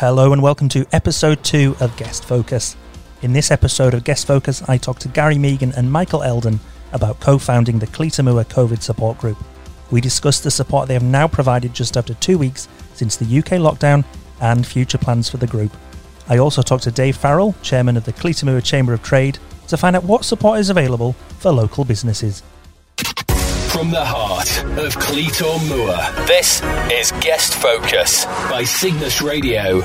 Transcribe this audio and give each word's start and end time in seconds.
Hello 0.00 0.32
and 0.32 0.40
welcome 0.40 0.70
to 0.70 0.86
episode 0.94 1.44
2 1.44 1.76
of 1.80 1.94
Guest 1.98 2.24
Focus. 2.24 2.74
In 3.20 3.34
this 3.34 3.50
episode 3.50 3.92
of 3.92 4.02
Guest 4.02 4.26
Focus, 4.26 4.66
I 4.66 4.78
talk 4.78 4.98
to 5.00 5.08
Gary 5.08 5.36
Megan 5.36 5.72
and 5.72 5.92
Michael 5.92 6.22
Eldon 6.22 6.58
about 6.94 7.20
co 7.20 7.36
founding 7.36 7.78
the 7.78 7.86
Cleator 7.86 8.22
Moor 8.22 8.42
COVID 8.44 8.80
support 8.80 9.18
group. 9.18 9.36
We 9.90 10.00
discuss 10.00 10.40
the 10.40 10.50
support 10.50 10.88
they 10.88 10.94
have 10.94 11.02
now 11.02 11.28
provided 11.28 11.74
just 11.74 11.98
after 11.98 12.14
two 12.14 12.38
weeks 12.38 12.66
since 12.94 13.18
the 13.18 13.26
UK 13.40 13.60
lockdown 13.60 14.06
and 14.40 14.66
future 14.66 14.96
plans 14.96 15.28
for 15.28 15.36
the 15.36 15.46
group. 15.46 15.76
I 16.30 16.38
also 16.38 16.62
talk 16.62 16.80
to 16.80 16.90
Dave 16.90 17.18
Farrell, 17.18 17.54
chairman 17.60 17.98
of 17.98 18.06
the 18.06 18.14
Cleator 18.14 18.46
Moor 18.46 18.62
Chamber 18.62 18.94
of 18.94 19.02
Trade, 19.02 19.38
to 19.68 19.76
find 19.76 19.94
out 19.94 20.04
what 20.04 20.24
support 20.24 20.60
is 20.60 20.70
available 20.70 21.12
for 21.40 21.52
local 21.52 21.84
businesses. 21.84 22.42
From 23.72 23.92
the 23.92 24.04
heart 24.04 24.64
of 24.78 24.98
Cleator 24.98 25.44
Moor, 25.68 25.96
this 26.26 26.60
is 26.90 27.12
Guest 27.20 27.54
Focus 27.54 28.24
by 28.50 28.64
Cygnus 28.64 29.22
Radio. 29.22 29.80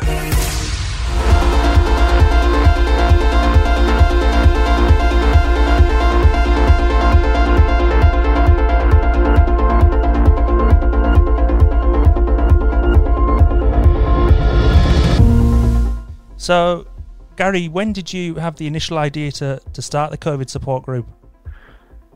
So, 16.37 16.87
Gary, 17.35 17.67
when 17.69 17.93
did 17.93 18.11
you 18.11 18.35
have 18.35 18.55
the 18.55 18.65
initial 18.65 18.97
idea 18.97 19.31
to, 19.33 19.61
to 19.73 19.81
start 19.81 20.09
the 20.09 20.17
COVID 20.17 20.49
support 20.49 20.83
group? 20.83 21.07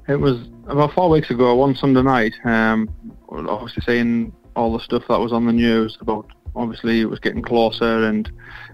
It 0.10 0.20
was 0.20 0.40
about 0.68 0.94
four 0.94 1.08
weeks 1.08 1.30
ago, 1.30 1.54
one 1.54 1.76
Sunday 1.76 2.02
night. 2.02 2.34
Um, 2.44 2.90
obviously 3.30 3.84
seeing 3.86 4.34
all 4.56 4.74
the 4.74 4.84
stuff 4.84 5.04
that 5.08 5.20
was 5.20 5.32
on 5.32 5.46
the 5.46 5.54
news 5.54 6.00
about 6.02 6.26
obviously 6.56 7.02
it 7.02 7.06
was 7.06 7.20
getting 7.20 7.44
closer 7.44 8.06
and 8.06 8.32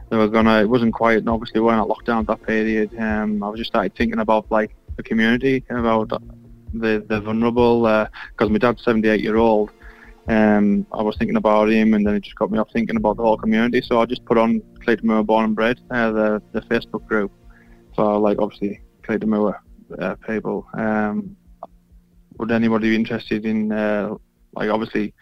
they 0.09 0.15
were 0.15 0.29
gonna. 0.29 0.61
It 0.61 0.69
wasn't 0.69 0.93
quite. 0.93 1.17
And 1.17 1.29
obviously, 1.29 1.59
we 1.59 1.65
we're 1.65 1.75
not 1.75 1.89
locked 1.89 2.05
down 2.05 2.19
at 2.19 2.27
that 2.27 2.43
period. 2.43 2.97
Um, 2.97 3.43
I 3.43 3.49
was 3.49 3.57
just 3.57 3.69
started 3.69 3.93
thinking 3.95 4.19
about 4.19 4.49
like 4.49 4.77
the 4.95 5.03
community, 5.03 5.65
about 5.69 6.09
the 6.73 7.03
the 7.09 7.19
vulnerable. 7.19 7.81
Because 7.81 8.47
uh, 8.47 8.53
my 8.53 8.57
dad's 8.57 8.83
78 8.85 9.19
year 9.19 9.35
old. 9.35 9.71
Um, 10.29 10.87
I 10.93 11.01
was 11.01 11.17
thinking 11.17 11.35
about 11.35 11.69
him, 11.69 11.95
and 11.95 12.07
then 12.07 12.15
it 12.15 12.23
just 12.23 12.37
got 12.37 12.49
me 12.49 12.59
off 12.59 12.69
thinking 12.71 12.95
about 12.95 13.17
the 13.17 13.23
whole 13.23 13.37
community. 13.37 13.81
So 13.81 13.99
I 13.99 14.05
just 14.05 14.23
put 14.23 14.37
on 14.37 14.61
Cleator 14.85 15.05
Moor 15.05 15.21
Born 15.21 15.43
and 15.43 15.55
Bred, 15.55 15.81
uh, 15.91 16.11
the 16.11 16.41
the 16.53 16.61
Facebook 16.61 17.05
group. 17.07 17.31
So 17.95 18.19
like 18.19 18.39
obviously 18.39 18.81
Cleator 19.03 19.27
uh, 19.99 20.15
people. 20.15 20.67
Um, 20.73 21.35
would 22.37 22.51
anybody 22.51 22.89
be 22.89 22.95
interested 22.95 23.45
in 23.45 23.71
uh, 23.71 24.15
like 24.53 24.69
obviously 24.69 25.13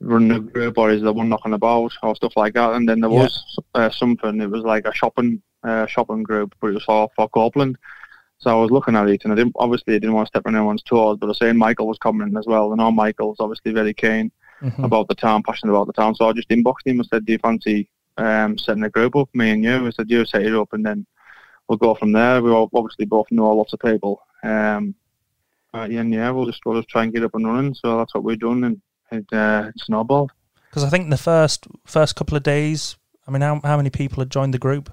running 0.00 0.32
a 0.32 0.40
group 0.40 0.76
or 0.78 0.90
is 0.90 1.02
there 1.02 1.12
one 1.12 1.28
knocking 1.28 1.52
about 1.52 1.92
or 2.02 2.16
stuff 2.16 2.36
like 2.36 2.54
that? 2.54 2.72
And 2.72 2.88
then 2.88 3.00
there 3.00 3.10
was 3.10 3.60
uh, 3.74 3.90
something. 3.90 4.40
It 4.40 4.50
was 4.50 4.62
like 4.62 4.86
a 4.86 4.94
shopping 4.94 5.42
uh, 5.62 5.86
shopping 5.86 6.22
group, 6.22 6.54
but 6.60 6.68
it 6.68 6.74
was 6.74 6.84
for 6.84 7.10
for 7.16 7.28
Copeland. 7.28 7.76
So 8.38 8.50
I 8.50 8.60
was 8.60 8.70
looking 8.70 8.96
at 8.96 9.08
it, 9.08 9.24
and 9.24 9.32
I 9.32 9.36
didn't 9.36 9.56
obviously 9.56 9.94
I 9.94 9.98
didn't 9.98 10.14
want 10.14 10.26
to 10.26 10.30
step 10.30 10.42
on 10.46 10.54
anyone's 10.54 10.82
toes, 10.82 11.16
but 11.18 11.26
I 11.26 11.28
was 11.28 11.38
saying 11.38 11.56
Michael 11.56 11.86
was 11.86 11.98
coming 11.98 12.36
as 12.36 12.46
well. 12.46 12.72
And 12.72 12.80
all 12.80 12.92
Michael's 12.92 13.38
obviously 13.40 13.72
very 13.72 13.94
keen 13.94 14.30
mm-hmm. 14.62 14.84
about 14.84 15.08
the 15.08 15.14
town, 15.14 15.42
passionate 15.42 15.72
about 15.72 15.86
the 15.86 15.92
town. 15.94 16.14
So 16.14 16.28
I 16.28 16.32
just 16.32 16.48
inboxed 16.50 16.86
him 16.86 17.00
and 17.00 17.08
said, 17.08 17.24
"Do 17.24 17.32
you 17.32 17.38
fancy 17.38 17.88
um, 18.18 18.58
setting 18.58 18.84
a 18.84 18.90
group 18.90 19.16
up, 19.16 19.28
me 19.34 19.50
and 19.50 19.64
you?" 19.64 19.86
I 19.86 19.90
said, 19.90 20.10
"You 20.10 20.24
set 20.26 20.42
it 20.42 20.54
up, 20.54 20.72
and 20.72 20.84
then 20.84 21.06
we'll 21.68 21.78
go 21.78 21.94
from 21.94 22.12
there. 22.12 22.42
We 22.42 22.50
obviously 22.50 23.06
both 23.06 23.26
know 23.30 23.50
lots 23.50 23.72
of 23.72 23.80
people. 23.80 24.22
Um, 24.42 24.94
yeah, 25.74 26.02
yeah, 26.02 26.30
we'll 26.30 26.46
just 26.46 26.64
we'll 26.64 26.80
just 26.80 26.88
try 26.88 27.04
and 27.04 27.12
get 27.12 27.24
up 27.24 27.34
and 27.34 27.46
running. 27.46 27.74
So 27.74 27.98
that's 27.98 28.14
what 28.14 28.24
we're 28.24 28.36
doing, 28.36 28.64
and 28.64 28.80
it, 29.10 29.26
uh, 29.32 29.68
it 29.68 29.80
snowballed. 29.80 30.32
Because 30.70 30.84
I 30.84 30.88
think 30.88 31.10
the 31.10 31.16
first 31.16 31.66
first 31.84 32.16
couple 32.16 32.36
of 32.36 32.42
days, 32.42 32.96
I 33.26 33.30
mean, 33.30 33.42
how 33.42 33.60
how 33.62 33.76
many 33.76 33.90
people 33.90 34.20
had 34.20 34.30
joined 34.30 34.54
the 34.54 34.58
group? 34.58 34.92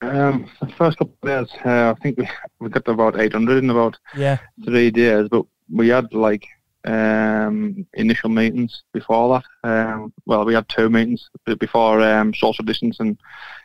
Um, 0.00 0.48
the 0.60 0.68
first 0.68 0.98
couple 0.98 1.16
of 1.22 1.28
days, 1.28 1.58
uh, 1.64 1.94
I 1.96 2.02
think 2.02 2.18
we 2.18 2.28
we 2.60 2.68
got 2.68 2.88
about 2.88 3.20
800 3.20 3.62
in 3.64 3.70
about 3.70 3.98
yeah 4.16 4.38
three 4.64 4.90
days, 4.90 5.28
but 5.28 5.44
we 5.72 5.88
had 5.88 6.12
like 6.12 6.46
um, 6.84 7.86
initial 7.94 8.30
meetings 8.30 8.82
before 8.92 9.40
that. 9.40 9.68
Um, 9.68 10.12
well, 10.26 10.44
we 10.44 10.54
had 10.54 10.68
two 10.68 10.88
meetings 10.88 11.28
before 11.58 12.00
um, 12.00 12.32
social 12.32 12.64
distancing 12.64 13.18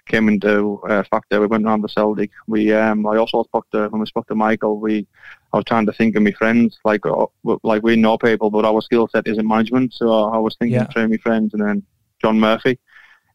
came 0.08 0.28
into 0.28 0.82
uh, 0.90 1.04
factor. 1.10 1.40
We 1.40 1.48
went 1.48 1.66
around 1.66 1.82
the 1.82 1.90
Celtic. 1.90 2.32
We 2.48 2.74
um, 2.74 3.06
I 3.06 3.18
also 3.18 3.44
spoke 3.44 3.70
to 3.72 3.88
when 3.90 4.02
we 4.02 4.08
spoke 4.08 4.28
to 4.28 4.36
Michael. 4.36 4.80
We 4.80 5.08
I 5.54 5.58
was 5.58 5.66
trying 5.66 5.86
to 5.86 5.94
think 5.94 6.16
of 6.16 6.24
my 6.24 6.32
friends, 6.32 6.80
like 6.84 7.06
uh, 7.06 7.28
like 7.64 7.84
we 7.84 7.96
know 7.96 8.18
people, 8.18 8.50
but 8.50 8.66
our 8.66 8.82
skill 8.82 9.08
set 9.08 9.28
isn't 9.28 9.48
management. 9.48 9.94
So 9.94 10.12
I 10.12 10.38
was 10.38 10.56
thinking 10.58 10.76
yeah. 10.76 11.04
of 11.04 11.10
my 11.10 11.18
friends, 11.18 11.54
and 11.54 11.62
then 11.62 11.84
John 12.22 12.40
Murphy 12.40 12.80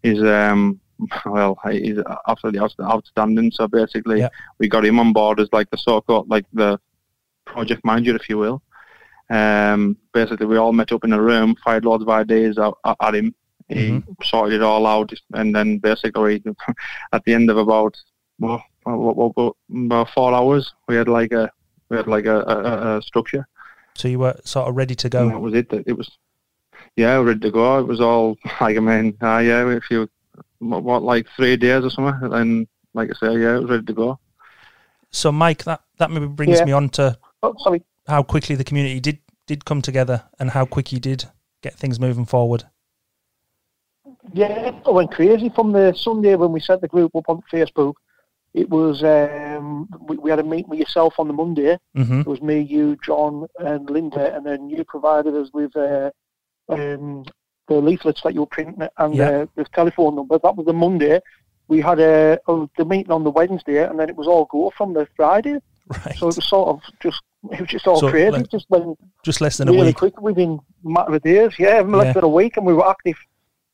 is 0.03 0.23
um 0.23 0.81
well 1.27 1.59
he's 1.71 1.99
absolutely 2.27 2.61
outstanding. 2.83 3.53
So 3.53 3.69
basically, 3.69 4.21
yeah. 4.21 4.29
we 4.59 4.69
got 4.69 4.85
him 4.85 4.99
on 4.99 5.13
board 5.13 5.41
as 5.41 5.49
like 5.53 5.71
the 5.71 5.79
so-called 5.79 6.29
like 6.29 6.47
the 6.53 6.81
project 7.45 7.85
manager, 7.85 8.17
if 8.17 8.29
you 8.29 8.39
will. 8.39 8.63
Um, 9.31 9.97
basically, 10.13 10.47
we 10.47 10.57
all 10.57 10.73
met 10.73 10.93
up 10.93 11.05
in 11.05 11.13
a 11.13 11.21
room, 11.21 11.55
fired 11.65 11.85
loads 11.85 12.03
of 12.03 12.09
ideas 12.09 12.59
at, 12.59 12.73
at 13.01 13.15
him. 13.15 13.35
He 13.69 13.91
mm-hmm. 13.91 14.13
sorted 14.23 14.55
it 14.55 14.63
all 14.63 14.87
out, 14.87 15.13
and 15.35 15.55
then 15.55 15.79
basically, 15.79 16.43
at 17.13 17.25
the 17.25 17.35
end 17.35 17.51
of 17.51 17.59
about 17.59 17.97
well, 18.39 18.63
about 18.87 20.11
four 20.11 20.35
hours, 20.35 20.73
we 20.89 20.97
had 20.97 21.09
like 21.09 21.33
a 21.33 21.51
we 21.91 21.99
had 21.99 22.07
like 22.07 22.25
a, 22.25 22.41
a, 22.41 22.99
a 22.99 23.03
structure. 23.03 23.47
So 23.95 24.09
you 24.09 24.21
were 24.21 24.39
sort 24.45 24.69
of 24.69 24.77
ready 24.77 24.95
to 24.95 25.09
go. 25.09 25.23
And 25.23 25.33
that 25.33 25.41
was 25.41 25.55
it. 25.55 25.73
It 25.87 25.97
was 25.97 26.11
yeah, 26.97 27.17
ready 27.17 27.41
to 27.41 27.51
go. 27.51 27.79
It 27.79 27.87
was 27.87 28.01
all 28.01 28.39
like 28.61 28.77
I 28.77 28.81
mean, 28.81 29.17
uh, 29.21 29.39
yeah, 29.39 29.69
if 29.71 29.91
you 29.91 30.09
what 30.61 31.03
like 31.03 31.27
three 31.37 31.57
days 31.57 31.85
or 31.85 31.91
something, 31.91 32.33
and 32.33 32.67
like 32.95 33.11
I 33.11 33.27
say, 33.27 33.39
yeah, 33.39 33.57
it 33.57 33.61
was 33.61 33.71
ready 33.71 33.85
to 33.85 33.93
go. 33.93 34.19
So, 35.11 35.31
Mike, 35.31 35.65
that 35.65 35.83
that 35.99 36.11
maybe 36.11 36.27
brings 36.27 36.59
yeah. 36.59 36.65
me 36.65 36.73
on 36.73 36.89
to 36.91 37.19
oh, 37.43 37.55
sorry 37.59 37.83
how 38.09 38.23
quickly 38.23 38.57
the 38.57 38.65
community 38.65 39.01
did 39.01 39.19
did 39.47 39.65
come 39.65 39.81
together 39.81 40.25
and 40.39 40.51
how 40.51 40.67
quick 40.67 40.93
you 40.93 41.01
did 41.01 41.25
get 41.63 41.75
things 41.75 41.99
moving 41.99 42.27
forward. 42.27 42.65
Yeah, 44.33 44.73
it 44.87 44.93
went 44.93 45.13
crazy 45.13 45.49
from 45.49 45.73
the 45.73 45.95
Sunday 45.95 46.35
when 46.35 46.53
we 46.53 46.61
set 46.61 46.81
the 46.81 46.89
group 46.89 47.15
up 47.17 47.29
on 47.29 47.43
Facebook. 47.53 47.95
It 48.55 48.69
was 48.69 49.03
um, 49.03 49.89
we, 50.01 50.17
we, 50.17 50.31
had 50.31 50.39
a 50.39 50.43
meeting 50.43 50.69
with 50.69 50.81
yourself 50.81 51.15
on 51.19 51.29
the 51.29 51.35
Monday. 51.35 51.79
Mm-hmm. 51.97 52.21
It 52.21 52.27
was 52.27 52.43
me, 52.43 52.61
you, 52.61 52.97
John, 53.05 53.47
and 53.59 53.89
Linda, 53.89 54.35
and 54.35 54.45
then 54.45 54.69
you 54.69 54.85
provided 54.85 55.35
us 55.35 55.51
with 55.53 55.77
uh, 55.77 56.11
um, 56.69 57.25
the 57.69 57.77
leaflets 57.77 58.23
that 58.23 58.35
you 58.35 58.41
were 58.41 58.47
printing 58.47 58.89
and 58.99 59.15
yeah. 59.15 59.29
uh, 59.29 59.47
the 59.55 59.65
telephone 59.75 60.17
number. 60.17 60.39
That 60.39 60.57
was 60.57 60.67
the 60.67 60.73
Monday. 60.73 61.21
We 61.69 61.81
had 61.81 62.01
a, 62.01 62.39
a, 62.49 62.69
the 62.77 62.85
meeting 62.85 63.13
on 63.13 63.25
the 63.25 63.31
Wednesday, 63.31 63.85
and 63.85 63.99
then 63.99 64.09
it 64.09 64.17
was 64.17 64.27
all 64.27 64.47
go 64.47 64.73
from 64.77 64.95
the 64.95 65.07
Friday. 65.15 65.59
Right. 65.89 66.17
So 66.17 66.29
it 66.29 66.37
was 66.37 66.49
sort 66.49 66.69
of 66.69 66.81
just 67.01 67.23
it 67.53 67.61
was 67.61 67.69
just 67.69 67.87
all 67.87 68.01
so 68.01 68.11
crazy. 68.11 68.31
Like, 68.31 68.51
just 68.51 68.67
when 68.69 68.95
just 69.25 69.41
less 69.41 69.57
than 69.59 69.69
really 69.69 69.81
a 69.81 69.85
week. 69.87 69.97
quick 69.97 70.21
within 70.21 70.61
a 70.85 70.89
matter 70.89 71.15
of 71.15 71.23
days. 71.23 71.53
Yeah, 71.59 71.81
less 71.81 72.07
yeah. 72.07 72.13
than 72.13 72.25
a 72.25 72.29
week, 72.29 72.57
and 72.57 72.67
we 72.67 72.75
were 72.75 72.89
active. 72.89 73.17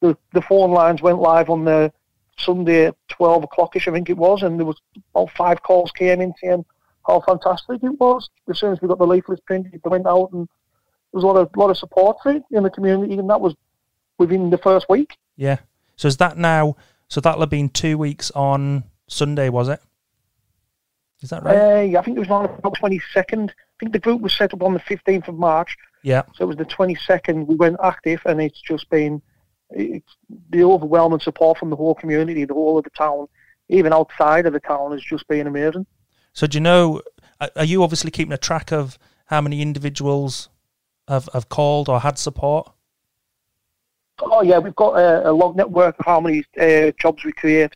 The 0.00 0.16
the 0.32 0.42
phone 0.42 0.72
lines 0.72 1.02
went 1.02 1.18
live 1.18 1.50
on 1.50 1.64
the 1.64 1.92
Sunday 2.38 2.86
at 2.86 2.96
twelve 3.08 3.44
o'clockish, 3.44 3.88
I 3.88 3.92
think 3.92 4.10
it 4.10 4.16
was, 4.16 4.42
and 4.42 4.58
there 4.58 4.66
was 4.66 4.80
about 5.14 5.30
five 5.30 5.62
calls 5.62 5.92
came 5.92 6.20
in 6.20 6.34
saying 6.42 6.64
how 7.06 7.20
fantastic 7.20 7.82
it 7.82 8.00
was. 8.00 8.28
As 8.48 8.58
soon 8.58 8.72
as 8.72 8.80
we 8.80 8.88
got 8.88 8.98
the 8.98 9.06
leaflets 9.06 9.42
printed, 9.46 9.80
they 9.82 9.88
went 9.88 10.06
out 10.06 10.30
and 10.32 10.48
there 11.12 11.20
was 11.20 11.24
a 11.24 11.26
lot 11.26 11.36
of 11.36 11.50
lot 11.56 11.70
of 11.70 11.78
support 11.78 12.18
for 12.22 12.32
it 12.32 12.42
in 12.50 12.62
the 12.62 12.70
community, 12.70 13.14
and 13.18 13.30
that 13.30 13.40
was 13.40 13.54
within 14.18 14.50
the 14.50 14.58
first 14.58 14.88
week. 14.88 15.16
Yeah. 15.36 15.58
So 15.96 16.08
is 16.08 16.16
that 16.18 16.36
now? 16.36 16.76
So 17.08 17.20
that'll 17.20 17.40
have 17.40 17.50
been 17.50 17.68
two 17.68 17.98
weeks 17.98 18.30
on 18.32 18.84
Sunday, 19.06 19.48
was 19.48 19.68
it? 19.68 19.80
Is 21.24 21.30
that 21.30 21.42
right? 21.42 21.56
Uh, 21.56 21.98
I 21.98 22.02
think 22.02 22.18
it 22.18 22.20
was 22.20 22.28
on 22.28 22.44
the 22.62 22.70
22nd. 22.70 23.48
I 23.50 23.54
think 23.80 23.92
the 23.92 23.98
group 23.98 24.20
was 24.20 24.34
set 24.34 24.52
up 24.52 24.62
on 24.62 24.74
the 24.74 24.80
15th 24.80 25.26
of 25.26 25.36
March. 25.36 25.74
Yeah. 26.02 26.22
So 26.34 26.44
it 26.44 26.46
was 26.46 26.56
the 26.58 26.66
22nd. 26.66 27.46
We 27.46 27.54
went 27.54 27.78
active, 27.82 28.20
and 28.26 28.42
it's 28.42 28.60
just 28.60 28.90
been 28.90 29.22
it's 29.70 30.16
the 30.50 30.62
overwhelming 30.62 31.20
support 31.20 31.56
from 31.56 31.70
the 31.70 31.76
whole 31.76 31.94
community, 31.94 32.44
the 32.44 32.52
whole 32.52 32.76
of 32.76 32.84
the 32.84 32.90
town, 32.90 33.26
even 33.70 33.90
outside 33.94 34.44
of 34.44 34.52
the 34.52 34.60
town, 34.60 34.92
has 34.92 35.02
just 35.02 35.26
been 35.26 35.46
amazing. 35.46 35.86
So 36.34 36.46
do 36.46 36.56
you 36.56 36.60
know? 36.60 37.00
Are 37.56 37.64
you 37.64 37.82
obviously 37.82 38.10
keeping 38.10 38.34
a 38.34 38.38
track 38.38 38.70
of 38.70 38.98
how 39.26 39.40
many 39.40 39.62
individuals 39.62 40.50
have 41.08 41.30
have 41.32 41.48
called 41.48 41.88
or 41.88 42.00
had 42.00 42.18
support? 42.18 42.70
Oh 44.20 44.42
yeah, 44.42 44.58
we've 44.58 44.76
got 44.76 44.98
a, 44.98 45.30
a 45.30 45.32
log 45.32 45.56
network 45.56 45.98
of 45.98 46.04
how 46.04 46.20
many 46.20 46.44
uh, 46.60 46.92
jobs 47.00 47.24
we 47.24 47.32
create. 47.32 47.72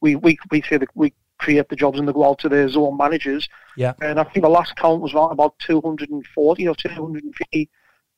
We 0.00 0.14
we 0.14 0.38
we 0.52 0.62
say 0.62 0.76
that 0.76 0.88
we 0.94 1.12
create 1.42 1.68
the 1.68 1.76
jobs 1.76 1.98
and 1.98 2.08
they 2.08 2.12
go 2.12 2.28
out 2.28 2.38
to 2.38 2.48
their 2.48 2.68
zone 2.68 2.96
managers. 2.96 3.48
Yeah. 3.76 3.94
And 4.00 4.18
I 4.18 4.24
think 4.24 4.44
the 4.44 4.48
last 4.48 4.76
count 4.76 5.02
was 5.02 5.12
around 5.12 5.32
about 5.32 5.58
240 5.58 6.68
or 6.68 6.74
250 6.74 7.70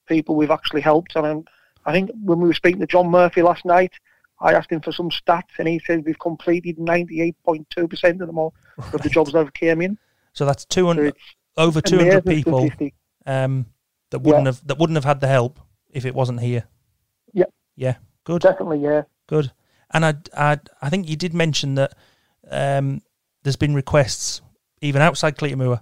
people 0.06 0.36
we've 0.36 0.50
actually 0.50 0.82
helped. 0.82 1.16
And 1.16 1.48
I 1.86 1.92
think 1.92 2.10
when 2.22 2.40
we 2.40 2.48
were 2.48 2.54
speaking 2.54 2.80
to 2.80 2.86
John 2.86 3.08
Murphy 3.10 3.42
last 3.42 3.64
night, 3.64 3.92
I 4.40 4.52
asked 4.52 4.70
him 4.70 4.80
for 4.80 4.92
some 4.92 5.10
stats 5.10 5.58
and 5.58 5.66
he 5.66 5.80
said 5.86 6.04
we've 6.04 6.18
completed 6.18 6.76
98.2% 6.76 8.20
of 8.20 8.26
them 8.26 8.38
all 8.38 8.54
right. 8.76 8.94
of 8.94 9.02
the 9.02 9.08
jobs 9.08 9.32
that 9.32 9.38
have 9.38 9.54
came 9.54 9.80
in. 9.80 9.98
So 10.32 10.44
that's 10.44 10.64
200, 10.64 11.14
so 11.56 11.62
over 11.62 11.80
200 11.80 12.26
people 12.26 12.68
um, 13.26 13.66
that 14.10 14.18
wouldn't 14.18 14.44
yeah. 14.44 14.50
have 14.50 14.66
that 14.66 14.78
wouldn't 14.78 14.96
have 14.96 15.04
had 15.04 15.20
the 15.20 15.28
help 15.28 15.60
if 15.90 16.04
it 16.04 16.14
wasn't 16.14 16.40
here. 16.40 16.64
Yeah. 17.32 17.44
Yeah. 17.76 17.96
Good. 18.24 18.42
Definitely, 18.42 18.80
yeah. 18.80 19.02
Good. 19.28 19.52
And 19.92 20.04
I, 20.04 20.14
I, 20.36 20.58
I 20.82 20.90
think 20.90 21.08
you 21.08 21.16
did 21.16 21.32
mention 21.32 21.76
that 21.76 21.94
um, 22.50 23.00
there's 23.44 23.56
been 23.56 23.74
requests 23.74 24.42
even 24.80 25.00
outside 25.00 25.36
Cleator 25.36 25.80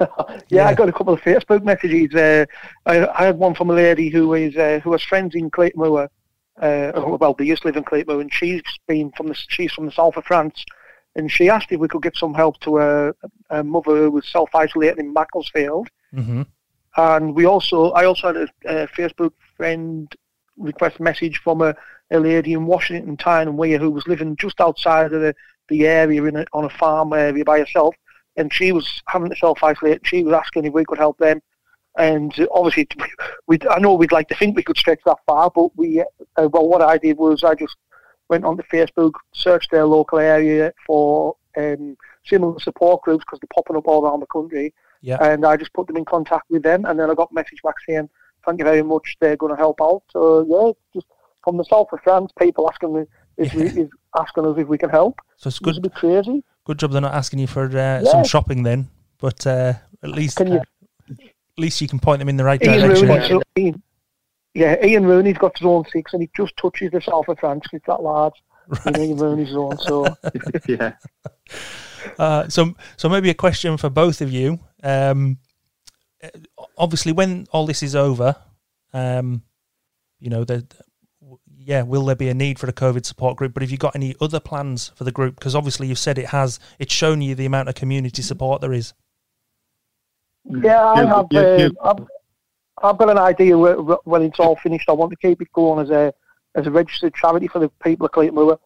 yeah, 0.00 0.06
yeah, 0.48 0.68
I 0.68 0.74
got 0.74 0.88
a 0.88 0.92
couple 0.92 1.12
of 1.12 1.20
Facebook 1.20 1.62
messages. 1.62 2.14
Uh, 2.14 2.46
I, 2.86 3.06
I, 3.06 3.26
had 3.26 3.36
one 3.36 3.54
from 3.54 3.70
a 3.70 3.74
lady 3.74 4.08
who 4.08 4.32
is 4.34 4.56
uh, 4.56 4.80
who 4.82 4.92
has 4.92 5.02
friends 5.02 5.34
in 5.34 5.50
Cleator 5.50 6.08
Uh, 6.60 7.16
well, 7.20 7.34
they 7.34 7.44
used 7.44 7.62
to 7.62 7.68
live 7.68 7.76
in 7.76 7.84
Cleator 7.84 8.20
and 8.20 8.32
she's 8.32 8.62
been 8.86 9.10
from 9.12 9.26
the 9.26 9.34
she's 9.34 9.72
from 9.72 9.86
the 9.86 9.92
south 9.92 10.16
of 10.16 10.24
France, 10.24 10.64
and 11.16 11.30
she 11.30 11.48
asked 11.48 11.70
if 11.70 11.80
we 11.80 11.88
could 11.88 12.02
get 12.02 12.16
some 12.16 12.34
help 12.34 12.58
to 12.60 12.78
a, 12.78 13.12
a 13.50 13.62
mother 13.62 13.96
who 13.96 14.10
was 14.10 14.26
self 14.26 14.54
isolating 14.54 15.06
in 15.06 15.12
Macclesfield. 15.12 15.88
Mm-hmm. 16.14 16.42
And 16.96 17.34
we 17.34 17.44
also, 17.44 17.90
I 17.90 18.04
also 18.04 18.28
had 18.28 18.36
a, 18.36 18.48
a 18.84 18.88
Facebook 18.88 19.32
friend 19.56 20.10
request 20.56 21.00
message 21.00 21.38
from 21.38 21.60
a, 21.60 21.74
a 22.12 22.20
lady 22.20 22.52
in 22.52 22.66
Washington 22.66 23.16
Tyne 23.16 23.48
and 23.48 23.58
Wear 23.58 23.78
who 23.78 23.90
was 23.90 24.06
living 24.06 24.36
just 24.36 24.60
outside 24.60 25.12
of 25.12 25.20
the, 25.20 25.34
the 25.68 25.86
area 25.86 26.22
in 26.24 26.36
a, 26.36 26.44
on 26.52 26.64
a 26.64 26.70
farm 26.70 27.12
area 27.12 27.44
by 27.44 27.58
herself, 27.58 27.94
and 28.36 28.52
she 28.52 28.72
was 28.72 29.02
having 29.08 29.30
to 29.30 29.36
self-isolate. 29.36 30.06
She 30.06 30.22
was 30.22 30.34
asking 30.34 30.64
if 30.64 30.72
we 30.72 30.84
could 30.84 30.98
help 30.98 31.18
them, 31.18 31.40
and 31.96 32.32
obviously, 32.50 32.88
we 33.46 33.58
I 33.70 33.78
know 33.78 33.94
we'd 33.94 34.12
like 34.12 34.28
to 34.28 34.34
think 34.34 34.56
we 34.56 34.62
could 34.62 34.76
stretch 34.76 35.00
that 35.06 35.18
far, 35.26 35.50
but 35.54 35.76
we 35.76 36.00
uh, 36.00 36.48
well, 36.52 36.68
what 36.68 36.82
I 36.82 36.98
did 36.98 37.18
was 37.18 37.44
I 37.44 37.54
just 37.54 37.76
went 38.28 38.44
onto 38.44 38.62
Facebook, 38.64 39.12
searched 39.32 39.70
their 39.70 39.84
local 39.84 40.18
area 40.18 40.72
for 40.86 41.36
um, 41.56 41.96
similar 42.24 42.58
support 42.58 43.02
groups 43.02 43.24
because 43.24 43.38
they're 43.40 43.54
popping 43.54 43.76
up 43.76 43.86
all 43.86 44.04
around 44.04 44.20
the 44.20 44.26
country. 44.26 44.72
Yeah. 45.02 45.18
And 45.20 45.44
I 45.44 45.56
just 45.56 45.74
put 45.74 45.86
them 45.86 45.98
in 45.98 46.04
contact 46.06 46.46
with 46.48 46.62
them, 46.62 46.84
and 46.86 46.98
then 46.98 47.10
I 47.10 47.14
got 47.14 47.30
a 47.30 47.34
message 47.34 47.60
back 47.62 47.74
saying, 47.86 48.08
"Thank 48.44 48.58
you 48.58 48.64
very 48.64 48.82
much. 48.82 49.16
They're 49.20 49.36
going 49.36 49.52
to 49.52 49.58
help 49.58 49.80
out." 49.82 50.02
So 50.10 50.46
yeah, 50.48 50.72
just 50.94 51.06
from 51.44 51.58
the 51.58 51.64
south 51.64 51.88
of 51.92 52.00
France, 52.02 52.32
people 52.38 52.68
asking 52.68 52.94
me 52.94 53.04
if 53.36 53.54
yeah. 53.54 53.64
we, 53.64 53.82
is 53.82 53.90
asking 54.18 54.46
us 54.46 54.58
if 54.58 54.68
we 54.68 54.78
can 54.78 54.90
help. 54.90 55.20
So 55.36 55.48
it's 55.48 55.58
good. 55.58 55.70
It's 55.70 55.78
a 55.78 55.82
bit 55.82 55.94
crazy. 55.94 56.44
Good 56.64 56.78
job 56.78 56.92
they're 56.92 57.00
not 57.00 57.14
asking 57.14 57.40
you 57.40 57.46
for 57.46 57.66
uh, 57.66 57.70
yeah. 57.72 58.04
some 58.04 58.24
shopping 58.24 58.62
then, 58.62 58.88
but 59.18 59.46
uh, 59.46 59.74
at 60.02 60.10
least 60.10 60.40
you, 60.40 60.56
at 60.56 61.18
least 61.58 61.80
you 61.80 61.88
can 61.88 61.98
point 61.98 62.20
them 62.20 62.28
in 62.28 62.36
the 62.36 62.44
right 62.44 62.62
Ian 62.62 62.88
direction. 62.88 63.08
Rooney, 63.08 63.42
Ian, 63.58 63.82
yeah, 64.54 64.84
Ian 64.84 65.04
Rooney's 65.04 65.36
got 65.36 65.58
his 65.58 65.66
own 65.66 65.84
six, 65.92 66.12
and 66.12 66.22
he 66.22 66.30
just 66.36 66.56
touches 66.56 66.90
the 66.92 67.00
south 67.00 67.28
of 67.28 67.38
France. 67.38 67.64
It's 67.72 67.84
that 67.86 68.02
large. 68.02 68.34
Right. 68.66 68.98
Ian 68.98 69.16
Rooney's 69.18 69.50
zone, 69.50 69.76
so 69.78 70.06
yeah. 70.68 70.94
Uh, 72.18 72.48
so, 72.48 72.74
so 72.96 73.08
maybe 73.08 73.30
a 73.30 73.34
question 73.34 73.76
for 73.76 73.90
both 73.90 74.20
of 74.20 74.32
you. 74.32 74.60
Um, 74.82 75.38
obviously, 76.78 77.12
when 77.12 77.46
all 77.50 77.66
this 77.66 77.82
is 77.82 77.94
over, 77.94 78.36
um, 78.92 79.42
you 80.18 80.30
know, 80.30 80.44
the, 80.44 80.66
yeah, 81.64 81.82
will 81.82 82.04
there 82.04 82.16
be 82.16 82.28
a 82.28 82.34
need 82.34 82.58
for 82.58 82.68
a 82.68 82.72
COVID 82.72 83.04
support 83.04 83.36
group? 83.36 83.54
But 83.54 83.62
have 83.62 83.70
you 83.70 83.78
got 83.78 83.94
any 83.94 84.14
other 84.20 84.40
plans 84.40 84.92
for 84.94 85.04
the 85.04 85.12
group? 85.12 85.36
Because 85.36 85.54
obviously, 85.54 85.86
you've 85.86 85.98
said 85.98 86.18
it 86.18 86.26
has. 86.26 86.60
It's 86.78 86.92
shown 86.92 87.22
you 87.22 87.34
the 87.34 87.46
amount 87.46 87.68
of 87.68 87.74
community 87.74 88.22
support 88.22 88.60
there 88.60 88.72
is. 88.72 88.94
Yeah, 90.44 90.84
I 90.84 91.04
have. 91.04 91.26
Uh, 91.32 91.70
I've, 91.82 92.06
I've 92.82 92.98
got 92.98 93.10
an 93.10 93.18
idea 93.18 93.56
where, 93.56 93.76
when 93.76 94.22
it's 94.22 94.40
all 94.40 94.56
finished. 94.56 94.88
I 94.88 94.92
want 94.92 95.10
to 95.10 95.16
keep 95.16 95.40
it 95.40 95.52
going 95.52 95.84
as 95.84 95.90
a 95.90 96.12
as 96.54 96.66
a 96.66 96.70
registered 96.70 97.14
charity 97.14 97.48
for 97.48 97.58
the 97.58 97.68
people 97.82 98.06
of 98.06 98.12
Cleator 98.12 98.32
Moor, 98.32 98.58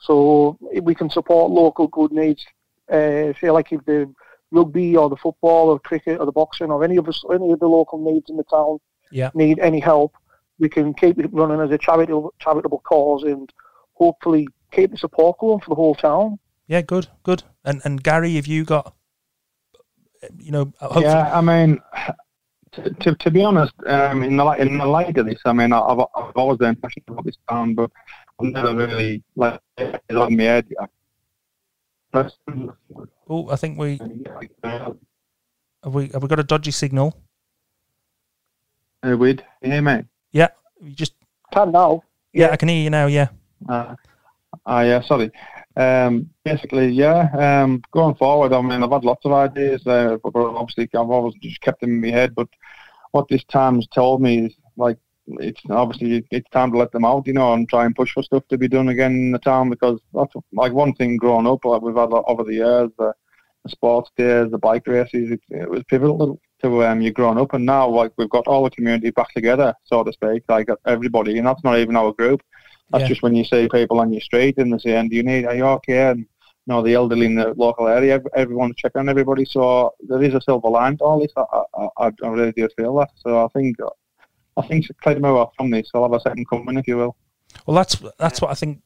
so 0.00 0.58
we 0.82 0.94
can 0.94 1.10
support 1.10 1.50
local 1.50 1.88
good 1.88 2.12
needs 2.12 2.44
uh, 2.92 3.32
say 3.40 3.50
like 3.50 3.72
if 3.72 3.84
the 3.84 4.12
rugby 4.50 4.96
or 4.96 5.08
the 5.08 5.16
football 5.16 5.70
or 5.70 5.78
cricket 5.80 6.20
or 6.20 6.26
the 6.26 6.32
boxing 6.32 6.70
or 6.70 6.84
any 6.84 6.96
of 6.96 7.06
the 7.06 7.14
any 7.34 7.52
of 7.52 7.60
the 7.60 7.66
local 7.66 7.98
needs 7.98 8.28
in 8.28 8.36
the 8.36 8.44
town 8.44 8.78
yeah. 9.10 9.30
need 9.34 9.58
any 9.58 9.80
help, 9.80 10.14
we 10.62 10.68
can 10.68 10.94
keep 10.94 11.18
it 11.18 11.30
running 11.32 11.60
as 11.60 11.72
a 11.72 11.76
charitable 11.76 12.32
charitable 12.38 12.80
cause 12.84 13.24
and 13.24 13.52
hopefully 13.94 14.46
keep 14.70 14.92
the 14.92 14.96
support 14.96 15.36
going 15.38 15.60
for 15.60 15.70
the 15.70 15.74
whole 15.74 15.96
town. 15.96 16.38
Yeah, 16.68 16.82
good, 16.82 17.08
good. 17.24 17.42
And 17.64 17.82
and 17.84 18.02
Gary, 18.02 18.36
have 18.36 18.46
you 18.46 18.64
got, 18.64 18.94
you 20.38 20.52
know, 20.52 20.72
hopefully... 20.80 21.06
yeah, 21.06 21.36
I 21.36 21.40
mean. 21.42 21.80
To, 22.76 22.88
to, 22.88 23.14
to 23.16 23.30
be 23.30 23.44
honest, 23.44 23.74
um, 23.86 24.22
in 24.22 24.38
the 24.38 24.44
light 24.44 24.60
in 24.60 24.78
the 24.78 24.86
light 24.86 25.18
of 25.18 25.26
this, 25.26 25.40
I 25.44 25.52
mean, 25.52 25.74
I've, 25.74 25.98
I've 26.16 26.36
always 26.36 26.56
been 26.56 26.74
passionate 26.76 27.04
about 27.06 27.26
this 27.26 27.36
town, 27.46 27.74
but 27.74 27.90
I've 28.40 28.46
never 28.46 28.74
really 28.74 29.22
like 29.36 29.60
it 29.76 30.16
on 30.16 30.34
my 30.34 30.44
head. 30.44 30.66
Oh, 33.28 33.50
I 33.50 33.56
think 33.56 33.78
we 33.78 34.00
have 34.64 34.96
we 35.84 36.08
have 36.08 36.22
we 36.22 36.28
got 36.28 36.40
a 36.40 36.44
dodgy 36.44 36.70
signal. 36.70 37.14
Uh, 39.02 39.18
we'd 39.18 39.44
hear 39.60 39.82
me? 39.82 40.04
Yeah, 40.32 40.48
you 40.80 40.92
just 40.92 41.14
can 41.52 41.72
now. 41.72 42.02
Yeah, 42.32 42.50
I 42.50 42.56
can 42.56 42.68
hear 42.68 42.82
you 42.82 42.90
now. 42.90 43.06
Yeah. 43.06 43.28
Uh, 43.68 43.94
uh 44.66 44.84
yeah. 44.86 45.02
Sorry. 45.02 45.30
Um, 45.76 46.30
basically, 46.44 46.88
yeah. 46.88 47.28
Um, 47.62 47.82
going 47.92 48.14
forward, 48.16 48.52
I 48.52 48.60
mean, 48.60 48.82
I've 48.82 48.90
had 48.90 49.04
lots 49.04 49.24
of 49.24 49.32
ideas, 49.32 49.86
uh, 49.86 50.16
but 50.22 50.34
obviously, 50.34 50.88
I've 50.94 51.10
always 51.10 51.34
just 51.40 51.60
kept 51.60 51.80
them 51.80 51.90
in 51.90 52.00
my 52.00 52.08
head. 52.08 52.34
But 52.34 52.48
what 53.12 53.28
this 53.28 53.44
time's 53.44 53.86
told 53.88 54.20
me 54.20 54.46
is 54.46 54.54
like 54.76 54.98
it's 55.26 55.60
obviously 55.70 56.26
it's 56.30 56.48
time 56.50 56.72
to 56.72 56.78
let 56.78 56.92
them 56.92 57.04
out, 57.04 57.26
you 57.26 57.32
know, 57.32 57.52
and 57.52 57.68
try 57.68 57.84
and 57.84 57.94
push 57.94 58.12
for 58.12 58.22
stuff 58.22 58.42
to 58.48 58.58
be 58.58 58.68
done 58.68 58.88
again 58.88 59.12
in 59.12 59.32
the 59.32 59.38
town 59.38 59.70
because 59.70 60.00
that's 60.14 60.34
like 60.52 60.72
one 60.72 60.94
thing 60.94 61.16
growing 61.16 61.46
up. 61.46 61.64
Like 61.64 61.82
we've 61.82 61.94
had 61.94 62.10
over 62.12 62.42
the 62.44 62.54
years, 62.54 62.90
the, 62.98 63.12
the 63.64 63.70
sports 63.70 64.10
days, 64.16 64.50
the 64.50 64.58
bike 64.58 64.86
races. 64.86 65.30
It, 65.30 65.40
it 65.50 65.70
was 65.70 65.84
pivotal 65.84 66.40
to 66.62 66.84
um, 66.84 67.00
you 67.00 67.12
growing 67.12 67.38
up, 67.38 67.54
and 67.54 67.66
now 67.66 67.88
like 67.88 68.12
we've 68.16 68.30
got 68.30 68.46
all 68.46 68.64
the 68.64 68.70
community 68.70 69.10
back 69.10 69.32
together, 69.34 69.74
so 69.84 70.02
to 70.04 70.12
speak. 70.12 70.44
Like 70.48 70.68
everybody, 70.86 71.38
and 71.38 71.46
that's 71.46 71.64
not 71.64 71.78
even 71.78 71.96
our 71.96 72.12
group. 72.12 72.42
That's 72.90 73.02
yeah. 73.02 73.08
just 73.08 73.22
when 73.22 73.34
you 73.34 73.44
see 73.44 73.68
people 73.68 74.00
on 74.00 74.12
your 74.12 74.20
street 74.20 74.58
and 74.58 74.72
they 74.72 74.78
say, 74.78 75.08
"Do 75.08 75.16
you 75.16 75.22
need? 75.22 75.46
Are 75.46 75.54
you 75.54 75.64
okay?" 75.64 76.10
And 76.10 76.20
you 76.20 76.26
know, 76.66 76.82
the 76.82 76.94
elderly 76.94 77.26
in 77.26 77.34
the 77.34 77.54
local 77.56 77.88
area, 77.88 78.20
everyone's 78.36 78.76
checking 78.76 79.00
on 79.00 79.08
everybody. 79.08 79.44
So 79.44 79.94
there 80.00 80.22
is 80.22 80.34
a 80.34 80.40
silver 80.40 80.68
line 80.68 80.98
to 80.98 81.04
all 81.04 81.20
this. 81.20 81.32
I, 81.36 81.88
I, 81.98 82.10
I 82.22 82.28
really 82.28 82.52
do 82.52 82.68
feel 82.76 82.94
that. 82.96 83.10
So 83.16 83.44
I 83.44 83.48
think 83.48 83.76
I 84.56 84.66
think 84.66 84.86
Clyde 85.02 85.20
from 85.56 85.70
this. 85.70 85.90
I'll 85.94 86.02
have 86.02 86.12
a 86.12 86.20
second 86.20 86.48
coming, 86.48 86.76
if 86.76 86.86
you 86.86 86.96
will. 86.98 87.16
Well, 87.66 87.76
that's 87.76 87.96
that's 88.18 88.40
what 88.40 88.50
I 88.50 88.54
think. 88.54 88.82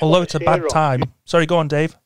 Although 0.00 0.22
it's 0.22 0.34
a 0.34 0.40
bad 0.40 0.68
time. 0.70 1.02
Sorry, 1.24 1.46
go 1.46 1.58
on, 1.58 1.68
Dave. 1.68 1.96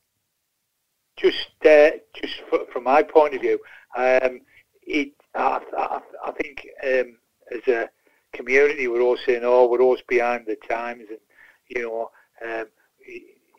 Just, 1.15 1.49
uh, 1.65 1.91
just 2.13 2.35
from 2.71 2.83
my 2.83 3.03
point 3.03 3.35
of 3.35 3.41
view, 3.41 3.59
um, 3.97 4.39
it, 4.89 5.13
I, 5.35 5.61
I, 5.77 6.01
I 6.25 6.31
think 6.31 6.67
um, 6.83 7.17
as 7.51 7.67
a 7.67 7.89
community, 8.33 8.87
we're 8.87 9.01
all 9.01 9.17
saying, 9.25 9.41
"Oh, 9.43 9.67
we're 9.67 9.81
always 9.81 10.01
behind 10.07 10.45
the 10.47 10.57
times," 10.67 11.03
and 11.09 11.19
you 11.67 11.83
know, 11.83 12.11
um, 12.45 12.65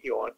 you 0.03 0.11
know, 0.11 0.31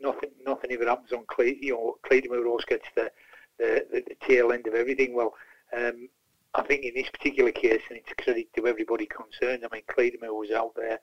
nothing, 0.00 0.30
nothing 0.46 0.72
ever 0.72 0.86
happens 0.86 1.12
on 1.12 1.24
Cle- 1.26 1.46
you 1.46 1.72
know, 1.72 1.96
Cleator 2.06 2.46
always 2.46 2.64
gets 2.66 2.86
the, 2.94 3.10
the, 3.58 3.86
the, 3.90 4.04
the 4.08 4.26
tail 4.26 4.52
end 4.52 4.66
of 4.66 4.74
everything. 4.74 5.14
Well, 5.14 5.34
um, 5.76 6.08
I 6.54 6.62
think 6.62 6.84
in 6.84 6.94
this 6.94 7.10
particular 7.10 7.50
case, 7.50 7.82
and 7.88 7.98
it's 7.98 8.10
a 8.10 8.22
credit 8.22 8.46
to 8.54 8.66
everybody 8.66 9.06
concerned, 9.06 9.64
I 9.64 9.74
mean, 9.74 9.82
Cleator 9.88 10.18
was 10.32 10.50
out 10.50 10.74
there 10.76 11.00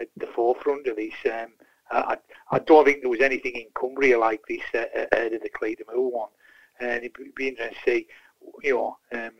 at 0.00 0.08
the 0.16 0.28
forefront 0.34 0.86
of 0.86 0.96
this. 0.96 1.14
Um, 1.24 1.52
I, 1.90 2.16
I 2.50 2.58
don't 2.60 2.84
think 2.84 3.00
there 3.00 3.10
was 3.10 3.20
anything 3.20 3.54
in 3.54 3.66
Cumbria 3.78 4.18
like 4.18 4.42
this 4.48 4.62
uh, 4.74 4.84
ahead 5.12 5.32
of 5.32 5.42
the 5.42 5.50
Cleator 5.50 5.84
one. 5.86 6.30
And 6.80 7.04
it'd 7.04 7.34
be 7.34 7.48
interesting 7.48 7.78
to 7.84 7.90
see, 7.90 8.06
you 8.62 8.74
know, 8.74 8.96
um, 9.18 9.32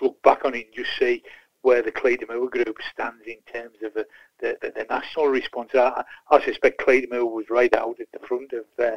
look 0.00 0.20
back 0.22 0.44
on 0.44 0.54
it 0.54 0.66
and 0.66 0.74
just 0.74 0.98
see 0.98 1.22
where 1.62 1.82
the 1.82 1.92
Cleator 1.92 2.26
group 2.26 2.78
stands 2.92 3.24
in 3.26 3.38
terms 3.52 3.78
of 3.82 3.94
the, 3.94 4.06
the, 4.40 4.56
the, 4.62 4.72
the 4.76 4.86
national 4.88 5.26
response. 5.26 5.70
I, 5.74 6.04
I 6.30 6.44
suspect 6.44 6.80
Cleator 6.80 7.24
was 7.24 7.46
right 7.50 7.74
out 7.74 7.96
at 8.00 8.06
the 8.12 8.26
front 8.26 8.52
of, 8.52 8.64
uh, 8.78 8.96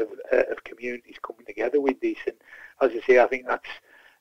of, 0.00 0.08
uh, 0.32 0.52
of 0.52 0.62
communities 0.64 1.16
coming 1.26 1.46
together 1.46 1.80
with 1.80 2.00
this. 2.00 2.18
And 2.26 2.36
as 2.82 2.90
I 2.92 3.06
say, 3.06 3.18
I 3.18 3.26
think 3.26 3.46
that's 3.46 3.68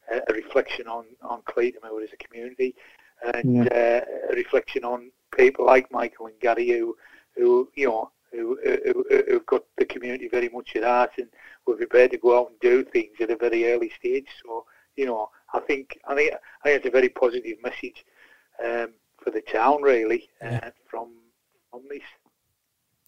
a 0.10 0.34
reflection 0.34 0.88
on, 0.88 1.06
on 1.22 1.42
Cleator 1.46 1.80
as 2.04 2.10
a 2.14 2.18
community 2.18 2.76
and 3.34 3.66
yeah. 3.66 4.02
uh, 4.02 4.32
a 4.32 4.36
reflection 4.36 4.84
on 4.84 5.12
people 5.36 5.66
like 5.66 5.92
Michael 5.92 6.28
and 6.28 6.40
Gary 6.40 6.70
who, 6.70 6.96
who 7.36 7.70
you 7.76 7.88
know, 7.88 8.12
who, 8.32 8.58
who, 8.64 9.24
who've 9.28 9.46
got 9.46 9.64
the 9.78 9.86
community 9.86 10.28
very 10.30 10.50
much 10.50 10.76
at 10.76 10.84
heart 10.84 11.12
and 11.18 11.28
were 11.66 11.76
prepared 11.76 12.12
to 12.12 12.18
go 12.18 12.40
out 12.40 12.50
and 12.50 12.60
do 12.60 12.84
things 12.84 13.16
at 13.20 13.32
a 13.32 13.36
very 13.36 13.72
early 13.72 13.92
stage. 13.98 14.28
So, 14.44 14.66
you 14.96 15.06
know, 15.06 15.30
I 15.54 15.60
think 15.60 16.00
I 16.08 16.16
think 16.16 16.34
I 16.34 16.64
think 16.64 16.78
it's 16.78 16.88
a 16.88 16.92
very 16.92 17.10
positive 17.10 17.58
message 17.64 18.06
um, 18.64 18.94
for 19.22 19.32
the 19.32 19.42
town, 19.42 19.82
really, 19.82 20.30
uh, 20.42 20.72
from 20.90 21.10
from 21.70 21.82
this. 21.90 22.04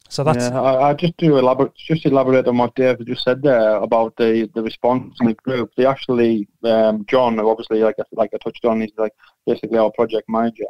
So 0.09 0.23
that's. 0.23 0.49
Yeah, 0.49 0.61
I, 0.61 0.89
I 0.89 0.93
just 0.93 1.17
do 1.17 1.37
elaborate, 1.37 1.73
just 1.75 2.05
elaborate 2.05 2.47
on 2.47 2.57
what 2.57 2.75
Dave 2.75 3.03
just 3.05 3.23
said 3.23 3.41
there 3.41 3.77
about 3.77 4.15
the, 4.17 4.49
the 4.53 4.61
response 4.61 5.17
in 5.21 5.27
the 5.27 5.33
group. 5.33 5.71
They 5.75 5.85
actually, 5.85 6.47
um, 6.63 7.05
John, 7.07 7.39
obviously, 7.39 7.79
like 7.79 7.95
I, 7.99 8.03
like 8.11 8.31
I 8.33 8.37
touched 8.37 8.63
on, 8.65 8.81
he's 8.81 8.91
like 8.97 9.13
basically 9.47 9.79
our 9.79 9.91
project 9.91 10.29
manager. 10.29 10.65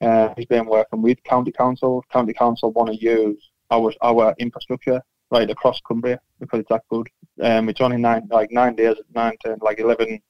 Uh, 0.00 0.34
he's 0.36 0.46
been 0.46 0.66
working 0.66 1.02
with 1.02 1.22
county 1.24 1.52
council. 1.52 2.04
County 2.10 2.32
council 2.32 2.72
want 2.72 2.88
to 2.88 2.96
use 2.96 3.50
our 3.70 3.92
our 4.02 4.34
infrastructure 4.38 5.00
right 5.30 5.48
across 5.48 5.80
Cumbria 5.86 6.20
because 6.40 6.60
it's 6.60 6.68
that 6.68 6.82
good. 6.90 7.08
Um, 7.40 7.68
it's 7.68 7.80
only 7.80 7.96
nine 7.96 8.28
like 8.30 8.50
nine 8.50 8.74
days, 8.74 8.96
nine 9.14 9.34
to 9.44 9.56
like 9.60 9.78
11, 9.78 10.20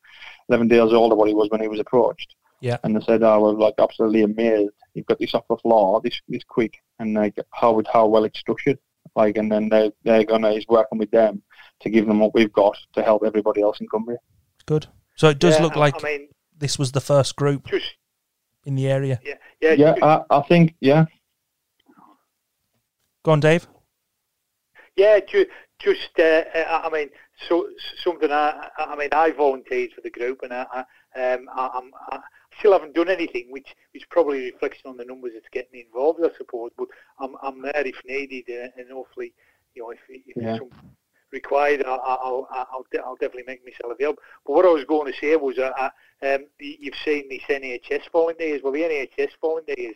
11 0.49 0.69
days 0.69 0.93
older 0.93 1.15
what 1.15 1.29
he 1.29 1.35
was 1.35 1.49
when 1.51 1.61
he 1.61 1.69
was 1.69 1.81
approached. 1.81 2.37
Yeah. 2.61 2.77
And 2.85 2.95
they 2.95 3.01
said, 3.01 3.23
"I 3.23 3.35
oh, 3.35 3.41
was 3.41 3.57
like 3.57 3.75
absolutely 3.79 4.23
amazed 4.23 4.73
you've 4.95 5.07
got 5.07 5.19
this 5.19 5.35
off 5.35 5.45
the 5.49 5.57
floor, 5.57 6.01
this 6.03 6.21
this 6.29 6.45
quick, 6.45 6.75
and 6.99 7.15
like 7.15 7.35
how 7.53 7.81
how 7.93 8.07
well 8.07 8.25
it's 8.25 8.39
structured. 8.39 8.79
Like, 9.17 9.37
and 9.37 9.51
then 9.51 9.69
they're, 9.69 9.91
they're 10.05 10.25
gonna 10.25 10.53
he's 10.53 10.67
working 10.69 10.99
with 10.99 11.11
them 11.11 11.43
to 11.81 11.91
give 11.91 12.07
them 12.07 12.21
what 12.21 12.35
we've 12.35 12.53
got 12.53 12.77
to 12.95 13.03
help 13.03 13.25
everybody 13.25 13.63
else 13.63 13.81
in 13.81 13.89
Cumbria. 13.89 14.19
Good. 14.67 14.87
So 15.17 15.29
it 15.29 15.39
does 15.39 15.57
Yeah, 15.57 15.63
look 15.63 15.77
like 15.77 16.05
I 16.05 16.09
mean, 16.09 16.29
this 16.57 16.79
was 16.79 16.93
the 16.93 17.01
first 17.01 17.37
group 17.37 17.69
in 18.65 18.75
the 18.75 18.89
area. 18.89 19.21
yeah, 19.25 19.35
yeah, 19.61 19.73
Yeah, 19.73 19.95
I, 20.03 20.39
I 20.39 20.43
think 20.43 20.75
yeah, 20.81 21.07
Go 23.23 23.33
on, 23.33 23.41
Dave. 23.41 23.67
Yeah, 24.97 25.21
ju- 25.21 25.47
just 25.79 26.11
uh, 26.19 26.43
uh, 26.55 26.81
I 26.85 26.91
mean, 26.91 27.11
so 27.49 27.69
something. 28.03 28.31
I, 28.31 28.69
I 28.79 28.97
mean, 28.97 29.09
I 29.13 29.31
volunteered 29.31 29.93
for 29.93 30.01
the 30.01 30.11
group, 30.11 30.41
and 30.43 30.53
I, 30.53 30.67
I, 31.15 31.33
um, 31.33 31.49
I, 31.55 31.71
I'm, 31.75 31.91
I 32.11 32.21
still 32.59 32.73
haven't 32.73 32.95
done 32.95 33.09
anything, 33.09 33.47
which 33.51 33.69
is 33.95 34.03
probably 34.11 34.49
a 34.49 34.53
reflection 34.53 34.91
on 34.91 34.97
the 34.97 35.05
numbers 35.05 35.33
that's 35.35 35.49
getting 35.53 35.81
involved, 35.81 36.21
I 36.23 36.29
suppose. 36.37 36.71
But 36.77 36.89
I'm, 37.19 37.37
I'm 37.43 37.63
there 37.63 37.87
if 37.87 37.97
needed, 38.07 38.45
uh, 38.49 38.69
and 38.81 38.91
hopefully, 38.91 39.33
you 39.75 39.83
know, 39.83 39.91
if, 39.91 40.01
if 40.09 40.37
Yeah. 40.37 40.51
it's 40.51 40.59
some 40.59 40.71
required, 41.31 41.85
I'll, 41.87 42.01
I'll, 42.05 42.49
I'll, 42.51 42.69
I'll, 42.73 42.87
de- 42.91 43.01
I'll 43.01 43.17
definitely 43.17 43.45
make 43.47 43.65
myself 43.65 43.93
available. 43.93 44.23
But 44.47 44.53
what 44.55 44.65
I 44.65 44.71
was 44.71 44.85
going 44.85 45.13
to 45.13 45.19
say 45.19 45.37
was, 45.37 45.59
uh, 45.59 45.71
uh, 45.79 45.91
um, 46.27 46.47
you've 46.59 46.95
seen 47.05 47.29
this 47.29 47.43
NHS 47.49 48.11
volunteers. 48.13 48.61
Well, 48.63 48.73
the 48.73 48.83
NHS 48.83 49.31
volunteers 49.41 49.95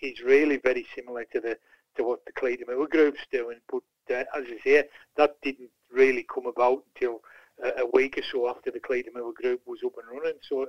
is 0.00 0.20
really 0.20 0.58
very 0.58 0.86
similar 0.94 1.24
to 1.32 1.40
the 1.40 1.58
to 1.98 2.04
what 2.04 2.24
the 2.24 2.32
Cleator 2.32 2.64
Moor 2.66 2.86
group's 2.88 3.20
doing. 3.30 3.58
But 3.70 3.82
uh, 4.10 4.24
as 4.36 4.44
I 4.46 4.56
say, 4.64 4.84
that 5.16 5.36
didn't 5.42 5.70
really 5.92 6.26
come 6.32 6.46
about 6.46 6.82
until 6.94 7.20
uh, 7.62 7.72
a 7.82 7.86
week 7.92 8.16
or 8.16 8.22
so 8.32 8.48
after 8.48 8.70
the 8.70 8.80
Cleator 8.80 9.10
Moor 9.14 9.32
group 9.34 9.60
was 9.66 9.80
up 9.84 9.92
and 9.98 10.18
running. 10.18 10.38
So 10.48 10.62
uh, 10.62 10.66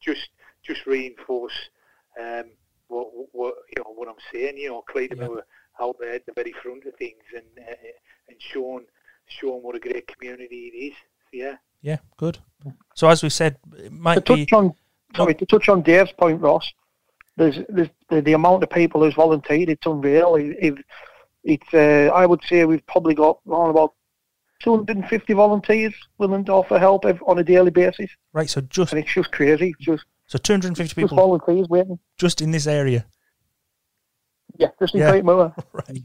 just 0.00 0.28
just 0.64 0.84
reinforce 0.86 1.52
um, 2.20 2.44
what, 2.88 3.08
what 3.32 3.54
you 3.76 3.82
know 3.84 3.92
what 3.94 4.08
I'm 4.08 4.14
saying. 4.32 4.56
You 4.56 4.70
know, 4.70 4.82
Cleator 4.82 5.16
Yeah. 5.16 5.26
Moor 5.28 5.44
out 5.80 5.96
there 6.00 6.14
at 6.14 6.26
the 6.26 6.32
very 6.32 6.52
front 6.62 6.84
of 6.84 6.94
things 6.96 7.22
and 7.34 7.44
uh, 7.68 7.74
and 8.28 8.36
showing 8.40 8.86
showing 9.26 9.62
what 9.62 9.76
a 9.76 9.78
great 9.80 10.06
community 10.08 10.70
it 10.72 10.76
is. 10.76 10.94
Yeah. 11.32 11.56
Yeah, 11.82 11.96
good. 12.18 12.38
So 12.94 13.08
as 13.08 13.22
we 13.22 13.30
said, 13.30 13.56
it 13.76 13.84
To 13.84 13.90
might 13.90 14.24
be. 14.26 14.44
touch 14.44 14.52
on, 14.52 14.74
sorry, 15.16 15.34
to 15.34 15.46
touch 15.46 15.70
on 15.70 15.80
Dave's 15.80 16.12
point, 16.12 16.38
Ross. 16.42 16.70
There's, 17.40 17.58
there's 17.70 17.88
the, 18.10 18.20
the 18.20 18.34
amount 18.34 18.62
of 18.62 18.70
people 18.70 19.02
who's 19.02 19.14
volunteered. 19.14 19.70
It's 19.70 19.86
unreal. 19.86 20.34
It, 20.36 20.56
it, 20.60 20.74
it's 21.42 21.72
uh, 21.74 22.12
I 22.14 22.26
would 22.26 22.42
say 22.44 22.64
we've 22.66 22.86
probably 22.86 23.14
got 23.14 23.38
around 23.48 23.70
about 23.70 23.94
250 24.62 25.32
volunteers 25.32 25.94
willing 26.18 26.44
to 26.44 26.52
offer 26.52 26.78
help 26.78 27.04
on 27.26 27.38
a 27.38 27.42
daily 27.42 27.70
basis, 27.70 28.10
Right, 28.34 28.50
so 28.50 28.60
just 28.60 28.92
and 28.92 29.02
it's 29.02 29.12
just 29.12 29.32
crazy. 29.32 29.74
Just 29.80 30.04
so 30.26 30.36
250 30.38 30.84
just 30.84 30.96
people 30.96 31.16
volunteers 31.16 31.66
waiting. 31.70 31.98
just 32.18 32.42
in 32.42 32.50
this 32.50 32.66
area. 32.66 33.06
Yeah, 34.58 34.68
just 34.78 34.94
in 34.94 35.00
Yeah. 35.00 35.10
Great 35.12 35.24
Moor. 35.24 35.54
Right. 35.72 36.02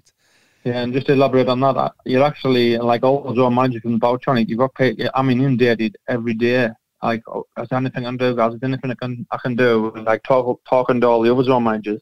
yeah, 0.64 0.82
and 0.84 0.94
just 0.94 1.08
to 1.08 1.14
elaborate 1.14 1.50
on 1.50 1.60
that, 1.60 1.76
uh, 1.76 1.90
you're 2.06 2.24
actually 2.24 2.78
like 2.78 3.04
all 3.04 3.24
the 3.24 3.36
zone 3.36 3.56
managers 3.56 3.82
can 3.82 4.00
vouch 4.00 4.24
on 4.30 4.38
it. 4.38 4.48
You've 4.48 4.60
got 4.60 4.74
paid. 4.74 5.10
I'm 5.14 5.30
inundated 5.30 5.98
every 6.08 6.34
day. 6.34 6.70
Like, 7.06 7.24
is 7.62 7.68
there 7.70 7.80
anything 7.80 8.06
I 8.06 8.10
can 8.10 8.18
do, 8.18 8.36
guys? 8.36 8.54
Is 8.54 8.60
there 8.60 8.70
anything 8.70 8.92
I 8.92 8.96
can 8.96 9.28
I 9.32 9.38
can 9.38 9.56
do? 9.56 9.92
Like 9.96 10.24
talk, 10.24 10.62
talking 10.70 11.00
to 11.02 11.08
all 11.08 11.22
the 11.22 11.32
other 11.32 11.44
zone 11.44 11.64
managers, 11.64 12.02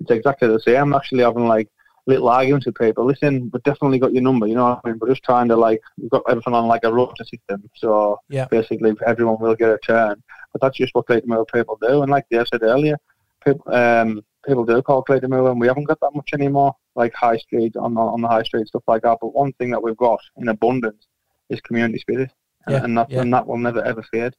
it's 0.00 0.10
exactly 0.10 0.48
the 0.48 0.60
same. 0.60 0.76
I'm 0.76 0.94
actually 0.94 1.22
having 1.22 1.46
like 1.46 1.68
little 2.06 2.28
arguments 2.28 2.66
with 2.66 2.76
people. 2.76 3.04
Listen, 3.04 3.50
we've 3.52 3.62
definitely 3.62 3.98
got 3.98 4.12
your 4.12 4.22
number. 4.22 4.46
You 4.46 4.56
know 4.56 4.64
what 4.64 4.80
I 4.84 4.88
mean? 4.88 4.98
We're 5.00 5.08
just 5.08 5.24
trying 5.24 5.48
to 5.48 5.56
like 5.56 5.80
we've 5.98 6.10
got 6.10 6.22
everything 6.28 6.54
on 6.54 6.66
like 6.68 6.84
a 6.84 6.92
rota 6.92 7.24
system. 7.24 7.68
So 7.74 8.18
Yeah. 8.28 8.46
basically, 8.50 8.94
everyone 9.06 9.38
will 9.40 9.54
get 9.56 9.70
a 9.70 9.78
turn. 9.78 10.22
But 10.52 10.60
that's 10.62 10.76
just 10.76 10.94
what 10.94 11.06
Cleator 11.06 11.26
Moor 11.26 11.44
people 11.46 11.78
do. 11.80 12.02
And 12.02 12.10
like 12.10 12.26
Dave 12.30 12.46
said 12.48 12.62
earlier, 12.62 12.96
people 13.44 13.74
um 13.74 14.22
people 14.46 14.64
do 14.64 14.82
call 14.82 15.02
Cleator 15.02 15.28
Moor, 15.28 15.50
and 15.50 15.60
we 15.60 15.66
haven't 15.66 15.84
got 15.84 16.00
that 16.00 16.14
much 16.14 16.30
anymore. 16.32 16.74
Like 16.94 17.12
high 17.14 17.38
street 17.38 17.76
on 17.76 17.94
the, 17.94 18.00
on 18.00 18.20
the 18.20 18.28
high 18.28 18.42
street 18.44 18.68
stuff 18.68 18.84
like 18.86 19.02
that. 19.02 19.18
But 19.20 19.34
one 19.34 19.52
thing 19.54 19.70
that 19.70 19.82
we've 19.82 19.96
got 19.96 20.20
in 20.36 20.48
abundance 20.48 21.08
is 21.50 21.60
community 21.60 21.98
spirit, 21.98 22.30
Yeah, 22.68 22.84
and 22.84 22.96
that 22.98 23.10
yeah. 23.10 23.20
and 23.20 23.32
that 23.32 23.46
will 23.46 23.58
never 23.58 23.82
ever 23.84 24.02
fade. 24.02 24.34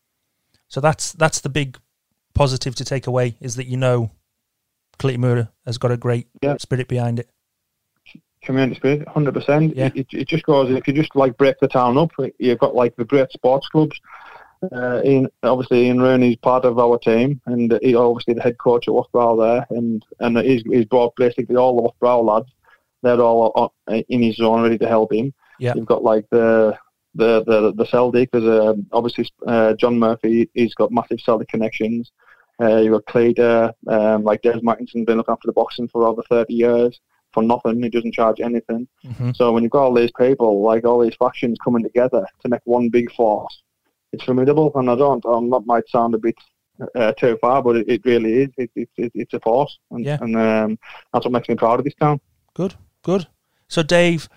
So 0.67 0.82
that's 0.82 1.12
that's 1.13 1.41
the 1.41 1.50
big 1.50 1.77
positive 2.34 2.75
to 2.75 2.86
take 2.86 3.08
away 3.08 3.36
is 3.39 3.55
that 3.55 3.67
you 3.67 3.77
know 3.77 4.12
Cleator 4.98 5.20
Moor 5.20 5.50
has 5.65 5.77
got 5.77 5.91
a 5.91 5.98
great 5.98 6.27
Yeah. 6.41 6.58
spirit 6.58 6.88
behind 6.88 7.20
it. 7.20 7.29
community 8.44 8.75
spirit, 8.75 9.08
hundred 9.08 9.34
percent. 9.34 9.75
Yeah. 9.75 9.89
It, 9.96 10.08
it 10.13 10.27
just 10.27 10.44
goes 10.44 10.70
if 10.72 10.88
you 10.88 10.94
just 10.94 11.15
like 11.15 11.38
break 11.38 11.60
the 11.60 11.67
town 11.67 11.98
up. 11.98 12.12
You've 12.39 12.60
got 12.60 12.75
like 12.75 12.96
the 12.96 13.05
great 13.05 13.32
sports 13.32 13.67
clubs. 13.70 14.00
Uh, 14.72 15.01
Ian, 15.03 15.27
obviously, 15.44 15.86
Ian 15.86 16.00
Rooney's 16.00 16.38
part 16.38 16.65
of 16.65 16.79
our 16.79 16.98
team, 16.98 17.39
and 17.46 17.77
he 17.82 17.94
obviously 17.96 18.34
the 18.34 18.41
head 18.41 18.58
coach 18.58 18.88
at 18.88 18.94
Loughborough 18.94 19.38
there, 19.38 19.67
and 19.70 20.03
and 20.20 20.38
he's 20.39 20.63
he's 20.63 20.86
brought 20.86 21.15
basically 21.15 21.55
all 21.55 21.75
the 21.75 21.82
Loughborough 21.84 22.22
lads. 22.24 22.50
They're 23.03 23.20
all 23.22 23.74
uh, 23.88 24.01
in 24.10 24.24
his 24.24 24.38
zone, 24.38 24.63
ready 24.63 24.77
to 24.79 24.88
help 24.88 25.13
him. 25.13 25.34
Yeah. 25.60 25.74
You've 25.75 25.86
got 25.86 26.03
like 26.03 26.25
the 26.32 26.77
the 27.15 27.43
the 27.45 27.74
the 27.74 27.86
Celtic. 27.86 28.29
There's 28.31 28.43
um, 28.43 28.86
obviously 28.91 29.27
uh, 29.48 29.74
John 29.74 29.98
Murphy. 29.98 30.50
He's 30.53 30.74
got 30.75 30.91
massive 30.91 31.19
Celtic 31.19 31.48
connections. 31.48 32.12
Uh, 32.62 32.77
you've 32.77 32.93
got 32.93 33.05
Cleator, 33.07 33.74
um, 33.88 34.24
like 34.24 34.41
Des 34.41 34.60
Mackinson, 34.62 35.03
been 35.03 35.17
looking 35.17 35.34
after 35.34 35.48
the 35.48 35.51
boxing 35.51 35.89
for 35.89 36.07
over 36.07 36.22
30 36.29 36.53
years 36.53 37.00
for 37.34 37.43
nothing. 37.43 37.84
He 37.84 37.89
doesn't 37.89 38.13
charge 38.13 38.39
anything. 38.39 38.88
hmm 39.03 39.31
So 39.36 39.51
when 39.51 39.63
you've 39.63 39.74
got 39.74 39.84
all 39.84 39.93
these 39.93 40.12
people, 40.17 40.62
like 40.62 40.86
all 40.86 41.01
these 41.01 41.15
factions 41.15 41.57
coming 41.62 41.84
together 41.84 42.25
to 42.43 42.48
make 42.50 42.62
one 42.63 42.88
big 42.89 43.12
force, 43.13 43.62
it's 44.13 44.24
formidable. 44.24 44.72
And 44.75 44.89
I 44.89 44.95
don't, 44.95 45.25
um, 45.25 45.50
that 45.50 45.63
might 45.65 45.84
sound 45.89 46.15
a 46.15 46.17
bit 46.17 46.36
uh, 46.95 47.12
too 47.13 47.38
far, 47.41 47.62
but 47.62 47.75
it, 47.75 47.89
it 47.89 48.01
really 48.05 48.43
is. 48.43 48.50
It, 48.57 48.72
it, 48.75 48.89
it, 48.95 49.12
it's 49.13 49.34
a 49.34 49.39
force, 49.41 49.77
and, 49.91 50.05
Yeah. 50.05 50.17
and 50.22 50.38
um, 50.38 50.79
that's 51.12 51.25
what 51.25 51.34
makes 51.34 51.50
me 51.50 51.55
proud 51.55 51.79
of 51.79 51.84
this 51.84 51.95
town. 51.95 52.22
Good, 52.53 52.75
good. 53.03 53.27
So 53.67 53.84
Dave, 53.84 54.29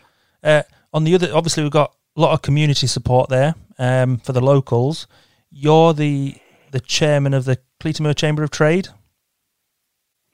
uh, 0.42 0.62
on 0.92 1.04
the 1.04 1.14
other, 1.14 1.30
obviously 1.32 1.62
we've 1.62 1.70
got 1.72 1.94
lot 2.20 2.32
of 2.32 2.42
community 2.42 2.86
support 2.86 3.28
there 3.30 3.54
um, 3.78 4.18
for 4.18 4.32
the 4.32 4.40
locals. 4.40 5.06
You're 5.50 5.94
the 5.94 6.36
the 6.70 6.80
chairman 6.80 7.32
of 7.32 7.44
the 7.44 7.58
Cleator 7.80 8.02
Moor 8.02 8.14
Chamber 8.14 8.42
of 8.42 8.50
Trade. 8.50 8.88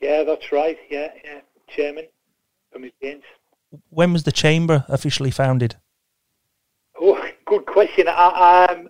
Yeah, 0.01 0.25
that's 0.25 0.51
right. 0.51 0.79
Yeah, 0.91 1.09
yeah. 1.25 1.41
Chairman 1.69 2.07
from 2.73 2.83
his. 3.01 3.23
When 3.91 4.13
was 4.13 4.25
the 4.25 4.33
chamber 4.33 4.85
officially 4.89 5.31
founded? 5.31 5.77
Oh, 7.01 7.25
good 7.45 7.67
question. 7.67 8.07
I, 8.09 8.67
um, 8.71 8.89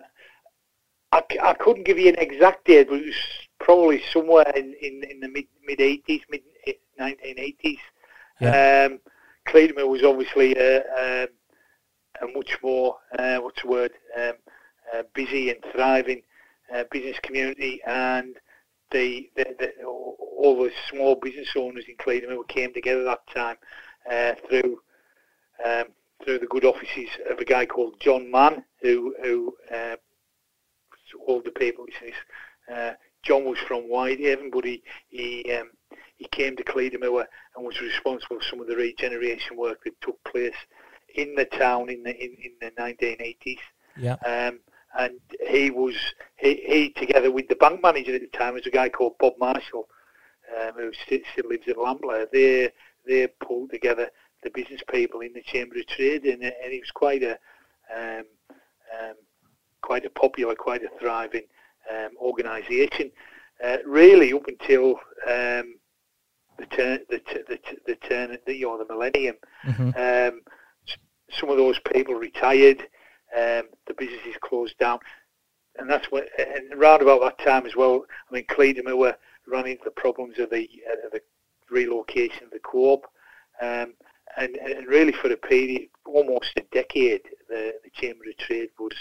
I, 1.11 1.23
I 1.41 1.53
couldn't 1.53 1.85
give 1.85 1.97
you 1.97 2.09
an 2.09 2.19
exact 2.19 2.65
date, 2.65 2.87
but 2.89 2.99
it 2.99 3.05
was 3.05 3.15
probably 3.59 4.01
somewhere 4.11 4.51
in, 4.55 4.75
in, 4.81 5.03
in 5.09 5.19
the 5.19 5.27
mid 5.27 5.45
mid 5.65 5.81
eighties, 5.81 6.21
mid 6.29 6.41
nineteen 6.97 7.39
eighties. 7.39 7.79
Um, 8.41 8.99
Cleator 9.47 9.87
was 9.87 10.03
obviously 10.03 10.55
a, 10.55 11.23
um 11.23 11.27
a 12.21 12.27
much 12.27 12.57
more 12.63 12.97
uh, 13.17 13.37
what's 13.37 13.61
the 13.61 13.67
word 13.67 13.91
um, 14.17 14.33
uh, 14.93 15.03
busy 15.13 15.49
and 15.49 15.59
thriving 15.73 16.21
uh, 16.73 16.83
business 16.91 17.17
community, 17.23 17.81
and 17.85 18.35
the, 18.91 19.29
the, 19.35 19.45
the 19.59 19.85
all 19.85 20.63
the 20.63 20.71
small 20.89 21.15
business 21.15 21.49
owners 21.55 21.85
in 21.87 21.95
Cleator 21.95 22.35
came 22.47 22.73
together 22.73 23.03
that 23.03 23.25
time 23.33 23.57
uh, 24.09 24.33
through 24.47 24.79
um, 25.65 25.85
through 26.23 26.39
the 26.39 26.47
good 26.47 26.65
offices 26.65 27.09
of 27.29 27.39
a 27.39 27.45
guy 27.45 27.65
called 27.65 27.99
John 27.99 28.29
Mann, 28.29 28.63
who 28.81 29.15
who 29.21 29.55
uh, 29.73 29.95
all 31.27 31.41
the 31.41 31.51
people. 31.51 31.85
Uh, 32.73 32.91
John 33.23 33.45
was 33.45 33.57
from 33.67 33.83
Whitehaven, 33.83 34.49
but 34.51 34.65
he 34.65 34.83
he 35.09 35.51
um, 35.53 35.71
he 36.17 36.27
came 36.31 36.55
to 36.55 36.63
Cleator 36.63 36.99
Moor 36.99 37.27
and 37.55 37.65
was 37.65 37.81
responsible 37.81 38.37
for 38.37 38.45
some 38.49 38.61
of 38.61 38.67
the 38.67 38.75
regeneration 38.75 39.57
work 39.57 39.83
that 39.83 39.99
took 40.01 40.23
place 40.23 40.55
in 41.15 41.35
the 41.35 41.45
town 41.45 41.89
in 41.89 42.03
the 42.03 42.15
in, 42.23 42.35
in 42.43 42.51
the 42.61 42.71
1980s. 42.81 43.57
Yeah. 43.97 44.15
Um, 44.25 44.59
and 44.97 45.19
he 45.49 45.71
was 45.71 45.95
he, 46.37 46.61
he 46.65 46.89
together 46.91 47.31
with 47.31 47.47
the 47.47 47.55
bank 47.55 47.81
manager 47.81 48.15
at 48.15 48.21
the 48.21 48.37
time 48.37 48.53
was 48.53 48.65
a 48.65 48.71
guy 48.71 48.89
called 48.89 49.17
Bob 49.19 49.33
Marshall, 49.39 49.87
um, 50.57 50.73
who 50.75 50.91
still, 51.05 51.19
still 51.33 51.49
lives 51.49 51.67
in 51.67 51.75
Lambley. 51.75 52.25
They 52.31 52.71
they 53.05 53.27
pulled 53.27 53.71
together 53.71 54.09
the 54.43 54.49
business 54.51 54.81
people 54.89 55.21
in 55.21 55.33
the 55.33 55.41
Chamber 55.41 55.75
of 55.77 55.87
Trade, 55.87 56.23
and, 56.25 56.43
and 56.43 56.73
it 56.73 56.81
was 56.81 56.91
quite 56.91 57.23
a 57.23 57.37
um, 57.95 58.25
um, 58.99 59.15
quite 59.81 60.05
a 60.05 60.09
popular, 60.09 60.55
quite 60.55 60.83
a 60.83 60.89
thriving 60.99 61.43
um, 61.91 62.09
organisation. 62.19 63.11
Uh, 63.63 63.77
really, 63.85 64.33
up 64.33 64.47
until 64.47 64.91
um, 65.27 65.75
the 66.57 66.65
turn, 66.71 66.99
the, 67.09 67.19
t- 67.19 67.43
the, 67.47 67.57
t- 67.57 67.77
the 67.85 67.95
turn, 67.95 68.37
the, 68.45 68.55
you 68.55 68.65
know, 68.65 68.77
the 68.77 68.93
millennium, 68.93 69.35
hmm 69.63 69.89
um, 69.97 70.41
some 71.31 71.49
of 71.49 71.57
those 71.57 71.79
people 71.93 72.15
retired. 72.15 72.81
Um, 73.35 73.63
the 73.87 73.93
businesses 73.97 74.35
closed 74.41 74.77
down, 74.77 74.99
and 75.77 75.89
that's 75.89 76.11
when. 76.11 76.23
And 76.37 76.73
around 76.73 77.01
about 77.01 77.21
that 77.21 77.43
time 77.43 77.65
as 77.65 77.75
well, 77.75 78.05
I 78.29 78.33
mean, 78.33 78.45
Cleedham 78.49 78.85
were 78.97 79.17
running 79.47 79.73
into 79.73 79.83
the 79.85 79.91
problems 79.91 80.39
of 80.39 80.49
the 80.49 80.69
uh, 80.89 81.09
the 81.11 81.21
relocation 81.69 82.45
of 82.45 82.51
the 82.51 82.59
co-op, 82.59 83.05
um, 83.61 83.93
and, 84.37 84.55
and 84.57 84.87
really 84.87 85.11
for 85.11 85.31
a 85.31 85.37
period, 85.37 85.89
almost 86.05 86.51
a 86.57 86.61
decade, 86.71 87.21
the, 87.49 87.73
the 87.83 87.89
Chamber 87.93 88.25
of 88.29 88.37
Trade 88.37 88.69
was 88.79 88.95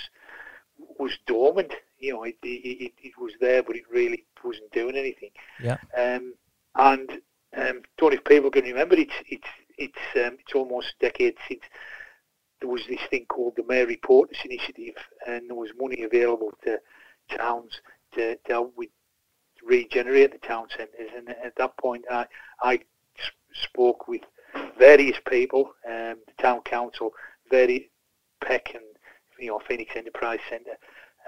was 0.99 1.13
dormant. 1.27 1.73
You 1.99 2.15
know, 2.15 2.25
it, 2.25 2.37
it, 2.43 2.85
it, 2.85 2.93
it 3.03 3.13
was 3.19 3.33
there, 3.41 3.63
but 3.63 3.77
it 3.77 3.85
really 3.91 4.25
wasn't 4.43 4.73
doing 4.73 4.97
anything. 4.97 5.31
Yeah. 5.63 5.79
Um, 5.97 6.35
and 6.75 7.11
um, 7.57 7.83
don't 7.99 8.11
know 8.11 8.17
if 8.17 8.25
people 8.25 8.51
can 8.51 8.65
remember. 8.65 8.97
It's 8.97 9.15
it's 9.29 9.49
it's 9.79 9.99
um, 10.17 10.39
it's 10.41 10.55
almost 10.55 10.95
a 10.99 11.07
decade 11.07 11.37
since 11.49 11.63
there 12.65 12.73
was 12.73 12.87
this 12.89 13.01
thing 13.11 13.27
called 13.27 13.53
the 13.57 13.65
Mary 13.69 14.01
Portas 14.03 14.43
Initiative, 14.43 14.95
and 15.27 15.51
there 15.51 15.55
was 15.55 15.69
money 15.79 16.03
available 16.03 16.51
to 16.65 16.81
towns 17.29 17.83
to, 18.15 18.37
to 18.37 18.53
help 18.53 18.73
with 18.75 18.89
regenerate 19.63 20.33
the 20.33 20.39
town 20.39 20.69
centres. 20.75 21.11
And 21.15 21.29
at 21.29 21.55
that 21.57 21.77
point, 21.77 22.07
I 22.11 22.25
I 22.63 22.81
spoke 23.53 24.09
with 24.09 24.23
various 24.79 25.19
people, 25.29 25.75
um, 25.87 26.17
the 26.27 26.43
town 26.43 26.63
council, 26.63 27.13
very 27.51 27.91
Peck 28.43 28.75
and 28.75 28.85
you 29.39 29.49
know 29.49 29.61
Phoenix 29.69 29.91
Enterprise 29.95 30.41
Centre, 30.49 30.79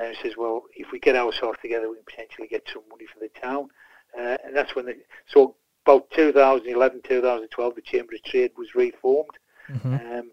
and 0.01 0.17
says, 0.23 0.39
well, 0.39 0.63
if 0.75 0.91
we 0.91 0.99
get 0.99 1.17
ourselves 1.17 1.59
together, 1.61 1.91
we 1.91 1.97
can 1.97 2.05
potentially 2.07 2.49
get 2.49 2.63
some 2.73 2.83
money 2.89 3.05
for 3.13 3.21
the 3.21 3.29
town. 3.39 3.69
Uh, 4.19 4.39
and 4.43 4.57
that's 4.57 4.75
when 4.75 4.87
the 4.87 4.97
so 5.27 5.55
about 5.85 6.11
2011, 6.13 7.03
2012, 7.07 7.75
the 7.75 7.83
Chamber 7.83 8.15
of 8.15 8.23
Trade 8.23 8.53
was 8.57 8.75
reformed, 8.75 9.37
mm-hmm. 9.69 9.95
um, 9.95 10.31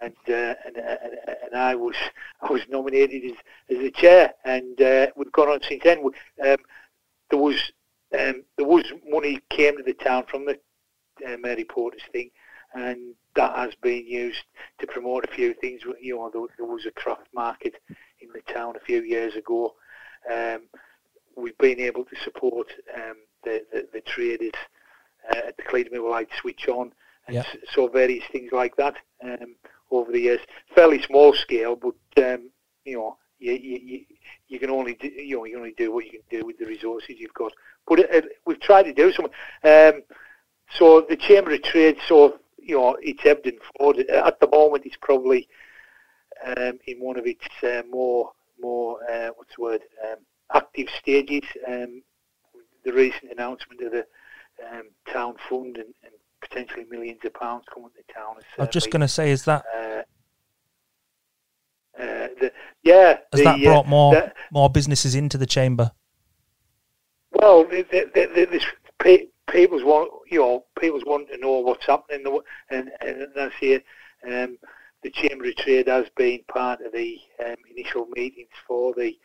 and, 0.00 0.14
uh, 0.28 0.54
and, 0.66 0.76
and 0.76 1.18
and 1.44 1.54
I 1.54 1.74
was 1.74 1.96
I 2.40 2.50
was 2.50 2.62
nominated 2.68 3.24
as 3.24 3.36
as 3.70 3.78
the 3.78 3.90
chair, 3.90 4.34
and 4.44 4.80
uh, 4.80 5.06
we've 5.16 5.32
gone 5.32 5.48
on 5.48 5.60
since 5.62 5.82
then. 5.84 5.98
Um, 5.98 6.56
there 7.30 7.38
was 7.38 7.72
um, 8.18 8.44
there 8.56 8.66
was 8.66 8.84
money 9.08 9.40
came 9.50 9.76
to 9.76 9.82
the 9.82 9.94
town 9.94 10.24
from 10.28 10.46
the 10.46 10.58
uh, 11.26 11.36
Mary 11.38 11.64
Portas 11.64 12.06
thing, 12.12 12.30
and 12.74 13.14
that 13.36 13.56
has 13.56 13.74
been 13.82 14.06
used 14.06 14.44
to 14.78 14.86
promote 14.86 15.24
a 15.24 15.34
few 15.34 15.54
things. 15.54 15.82
You 16.00 16.16
know, 16.16 16.30
there, 16.32 16.42
there 16.58 16.66
was 16.66 16.86
a 16.86 16.90
craft 16.92 17.28
market 17.34 17.74
in 18.20 18.28
the 18.32 18.52
town 18.52 18.76
a 18.76 18.84
few 18.84 19.02
years 19.02 19.34
ago. 19.36 19.74
Um, 20.32 20.62
we've 21.36 21.58
been 21.58 21.80
able 21.80 22.04
to 22.04 22.16
support 22.22 22.68
um, 22.94 23.16
the, 23.42 23.64
the, 23.72 23.88
the 23.92 24.00
traders 24.00 24.52
uh, 25.30 25.48
at 25.48 25.56
the 25.56 25.62
Clyde 25.62 25.90
Light 25.92 26.28
switch 26.40 26.68
on, 26.68 26.92
and 27.26 27.36
yep. 27.36 27.46
so 27.74 27.88
various 27.88 28.24
things 28.30 28.52
like 28.52 28.76
that 28.76 28.96
um, 29.22 29.56
over 29.96 30.12
the 30.12 30.20
years. 30.20 30.40
Fairly 30.74 31.02
small 31.02 31.32
scale, 31.32 31.76
but 31.76 32.24
um, 32.24 32.50
you 32.84 32.96
know, 32.96 33.16
you, 33.38 33.52
you, 33.52 34.00
you 34.48 34.58
can 34.58 34.70
only 34.70 34.94
do, 34.94 35.08
you 35.08 35.36
know 35.36 35.44
you 35.44 35.56
only 35.56 35.74
do 35.76 35.92
what 35.92 36.04
you 36.04 36.12
can 36.12 36.40
do 36.40 36.46
with 36.46 36.58
the 36.58 36.66
resources 36.66 37.16
you've 37.18 37.34
got. 37.34 37.52
But 37.86 38.00
it, 38.00 38.10
it, 38.10 38.24
we've 38.46 38.60
tried 38.60 38.84
to 38.84 38.94
do 38.94 39.12
something. 39.12 39.34
Um, 39.64 40.02
so 40.78 41.04
the 41.08 41.16
Chamber 41.16 41.52
of 41.52 41.62
Trade, 41.62 41.98
so 42.08 42.38
you 42.58 42.76
know, 42.76 42.96
it's 43.00 43.24
ebbed 43.24 43.46
and 43.46 43.58
flowed. 43.76 43.98
At 43.98 44.40
the 44.40 44.48
moment, 44.48 44.86
it's 44.86 44.96
probably 45.00 45.48
um, 46.44 46.78
in 46.86 46.98
one 46.98 47.18
of 47.18 47.26
its 47.26 47.44
uh, 47.62 47.82
more 47.90 48.32
more 48.60 48.98
uh, 49.10 49.30
what's 49.36 49.54
the 49.56 49.62
word 49.62 49.82
um, 50.04 50.18
active 50.54 50.88
stages. 51.00 51.44
Um, 51.66 52.02
the 52.84 52.92
recent 52.92 53.32
announcement 53.32 53.80
of 53.80 53.92
the 53.92 54.06
um, 54.70 54.84
town 55.12 55.34
fund 55.48 55.76
and, 55.76 55.94
and, 56.02 56.12
potentially 56.48 56.84
millions 56.90 57.20
of 57.24 57.34
pounds 57.34 57.64
coming 57.72 57.90
to 57.96 58.14
town. 58.14 58.36
I 58.58 58.62
was 58.62 58.70
just 58.70 58.90
going 58.90 59.00
to 59.00 59.08
say, 59.08 59.30
is 59.30 59.44
that? 59.44 59.64
Uh, 59.74 60.02
uh, 62.00 62.28
the, 62.40 62.52
yeah, 62.82 63.18
has 63.32 63.40
the, 63.40 63.44
that 63.44 63.60
uh, 63.60 63.64
brought 63.64 63.88
more 63.88 64.14
the, 64.14 64.32
more 64.50 64.68
businesses 64.68 65.14
into 65.14 65.38
the 65.38 65.46
chamber? 65.46 65.92
Well, 67.32 67.64
this 67.64 68.64
people's 69.50 69.84
want 69.84 70.10
you 70.30 70.40
know 70.40 70.64
people's 70.78 71.04
want 71.06 71.28
to 71.30 71.38
know 71.38 71.58
what's 71.60 71.86
happening, 71.86 72.24
and 72.70 72.90
and 73.00 73.26
that's 73.34 73.54
here. 73.60 73.80
Um, 74.26 74.58
the 75.02 75.10
Chamber 75.10 75.44
of 75.44 75.56
Trade 75.56 75.86
has 75.86 76.06
been 76.16 76.40
part 76.48 76.80
of 76.80 76.92
the 76.92 77.18
um, 77.44 77.56
initial 77.70 78.06
meetings 78.16 78.48
for 78.66 78.94
the 78.94 79.16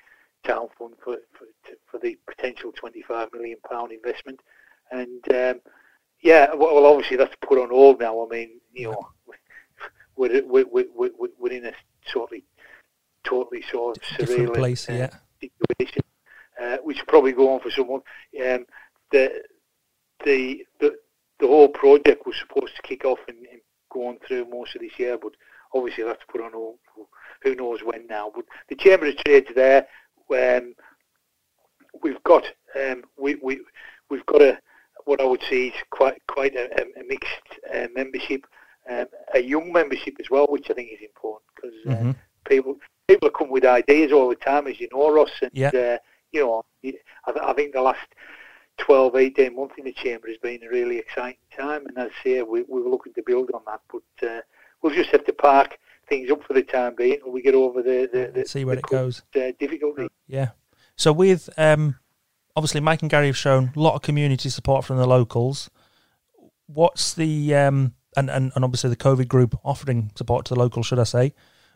town 0.46 0.68
fund 0.78 0.94
for 1.04 1.18
for, 1.34 1.46
for 1.90 2.00
the 2.00 2.18
potential 2.28 2.72
25 2.74 3.30
million 3.34 3.58
pound 3.70 3.92
investment, 3.92 4.42
and 4.92 5.24
um, 5.34 5.62
yeah, 6.22 6.54
well, 6.54 6.86
obviously 6.86 7.18
that's 7.18 7.36
put 7.42 7.60
on 7.60 7.70
hold 7.70 8.00
now. 8.00 8.26
I 8.26 8.28
mean, 8.30 8.60
you 8.74 8.92
know, 8.92 9.08
we're 10.16 10.44
we're 10.46 10.66
we're, 10.66 11.10
we're 11.40 11.52
in 11.52 11.66
a 11.66 11.72
totally 12.12 12.44
totally 13.24 13.64
sort 13.72 13.98
of 13.98 14.04
surreal 14.04 14.54
place, 14.54 14.90
uh, 14.90 14.94
yeah. 14.94 15.10
situation, 15.40 16.02
uh, 16.62 16.78
which 16.84 17.06
probably 17.08 17.32
go 17.32 17.54
on 17.54 17.60
for 17.60 17.72
someone. 17.72 18.02
Um, 18.46 18.66
the 19.12 19.44
the 20.26 20.66
the 20.80 20.96
the 21.40 21.48
whole 21.48 21.70
project 21.70 22.26
was 22.26 22.36
supposed 22.38 22.76
to 22.76 22.82
kick 22.82 23.06
off 23.06 23.20
and, 23.28 23.38
and 23.52 23.62
go 23.92 24.08
on 24.08 24.18
through 24.28 24.50
most 24.50 24.76
of 24.76 24.82
this 24.82 24.98
year, 24.98 25.18
but 25.18 25.32
obviously 25.74 26.04
that's 26.04 26.24
put 26.30 26.42
on 26.42 26.52
hold. 26.52 26.80
Who 27.44 27.56
knows 27.56 27.80
when 27.84 28.08
now? 28.08 28.32
But 28.34 28.46
the 28.68 28.76
Chamber 28.76 29.08
of 29.08 29.18
Trade's 29.18 29.52
there. 29.56 29.88
Um, 30.32 30.76
we've 32.04 32.22
got 32.24 32.44
um, 32.76 33.04
we 33.18 33.36
we 33.36 33.62
we've 34.10 34.26
got 34.26 34.42
a 34.42 34.60
what 35.06 35.22
I 35.22 35.26
would 35.26 35.44
say 35.50 35.68
is 35.68 35.74
quite 35.90 36.22
quite 36.28 36.56
a, 36.56 36.82
a 36.82 37.04
mixed 37.08 37.60
uh, 37.74 37.88
membership, 37.96 38.46
um, 38.90 39.06
a 39.34 39.40
young 39.40 39.72
membership 39.72 40.16
as 40.20 40.30
well, 40.30 40.48
which 40.48 40.70
I 40.70 40.74
think 40.74 40.92
is 40.92 41.02
important 41.02 41.50
because 41.56 41.78
uh, 41.88 41.90
mm-hmm. 41.90 42.12
people 42.48 42.76
people 43.08 43.30
come 43.30 43.50
with 43.50 43.66
ideas 43.66 44.12
all 44.12 44.30
the 44.30 44.36
time, 44.36 44.68
as 44.68 44.80
you 44.80 44.88
know, 44.92 45.12
Ross. 45.12 45.32
And 45.42 45.52
yeah. 45.54 45.70
uh, 45.70 45.98
you 46.32 46.42
know, 46.42 46.64
I, 46.84 47.32
I 47.50 47.54
think 47.54 47.74
the 47.74 47.82
last 47.82 48.08
12, 48.80 49.16
18 49.16 49.56
months 49.56 49.76
in 49.78 49.86
the 49.86 49.94
chamber 49.94 50.28
has 50.28 50.38
been 50.38 50.64
a 50.64 50.70
really 50.70 50.98
exciting 50.98 51.38
time. 51.56 51.86
And 51.88 51.98
as 51.98 52.12
I 52.22 52.24
say, 52.24 52.42
we, 52.42 52.64
we 52.68 52.82
were 52.82 52.90
looking 52.90 53.14
to 53.14 53.24
build 53.26 53.52
on 53.54 53.62
that, 53.68 53.82
but 53.92 54.28
uh, 54.28 54.42
we'll 54.82 54.94
just 54.94 55.10
have 55.12 55.26
to 55.26 55.34
park 55.34 55.78
things 56.08 56.32
up 56.32 56.44
for 56.44 56.54
the 56.54 56.64
time 56.64 56.96
being 56.96 57.14
until 57.14 57.32
we 57.32 57.42
get 57.42 57.54
over 57.54 57.84
the, 57.84 58.10
the, 58.12 58.32
the 58.34 58.48
see 58.48 58.66
where 58.66 58.76
the 58.76 58.80
it 58.80 58.88
goes. 58.88 59.22
Uh, 59.36 59.52
difficulty. 59.60 60.08
Yeah. 60.28 60.50
So 60.96 61.14
with 61.14 61.50
um, 61.58 61.96
obviously 62.60 62.82
Mike 62.82 63.02
and 63.02 63.10
Gary 63.10 63.28
have 63.28 63.38
shown 63.38 63.72
a 63.74 63.80
lot 63.80 63.96
of 63.96 64.02
community 64.02 64.50
support 64.50 64.84
from 64.84 64.98
the 64.98 65.08
locals. 65.08 65.70
What's 66.68 67.14
the 67.14 67.56
um, 67.56 67.94
and, 68.18 68.30
and, 68.30 68.52
and 68.54 68.66
obviously 68.66 68.90
the 68.90 68.98
COVID 68.98 69.30
group 69.30 69.58
offering 69.64 70.12
support 70.16 70.46
to 70.48 70.56
the 70.56 70.60
locals, 70.60 70.86
should 70.86 71.00
I 71.00 71.06
say? 71.06 71.34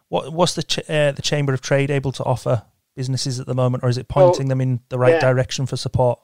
What 0.09 0.33
what's 0.33 0.55
the 0.55 0.63
ch- 0.63 0.89
uh, 0.89 1.13
the 1.13 1.21
Chamber 1.21 1.53
of 1.53 1.61
Trade 1.61 1.89
able 1.89 2.11
to 2.11 2.23
offer 2.25 2.63
businesses 2.97 3.39
at 3.39 3.47
the 3.47 3.53
moment, 3.53 3.81
or 3.85 3.89
is 3.89 3.97
it 3.97 4.09
pointing 4.09 4.47
well, 4.47 4.49
them 4.49 4.59
in 4.59 4.81
the 4.89 4.99
right 4.99 5.13
yeah. 5.13 5.21
direction 5.21 5.65
for 5.65 5.77
support? 5.77 6.19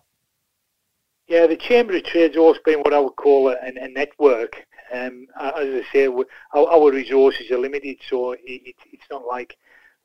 Yeah, 1.30 1.48
the 1.48 1.56
Chamber 1.56 1.96
of 1.96 2.04
Trade's 2.04 2.36
always 2.36 2.60
been 2.66 2.80
what 2.80 2.94
I 2.94 3.00
would 3.00 3.16
call 3.16 3.48
a, 3.48 3.56
a 3.64 3.88
network. 3.88 4.66
Um, 4.92 5.28
as 5.40 5.54
I 5.70 5.84
say, 5.94 6.08
our, 6.08 6.26
our, 6.54 6.92
resources 6.92 7.50
are 7.50 7.60
limited, 7.60 7.98
so 8.10 8.34
it, 8.34 8.42
it, 8.44 8.76
it's 8.92 9.10
not 9.10 9.26
like 9.26 9.56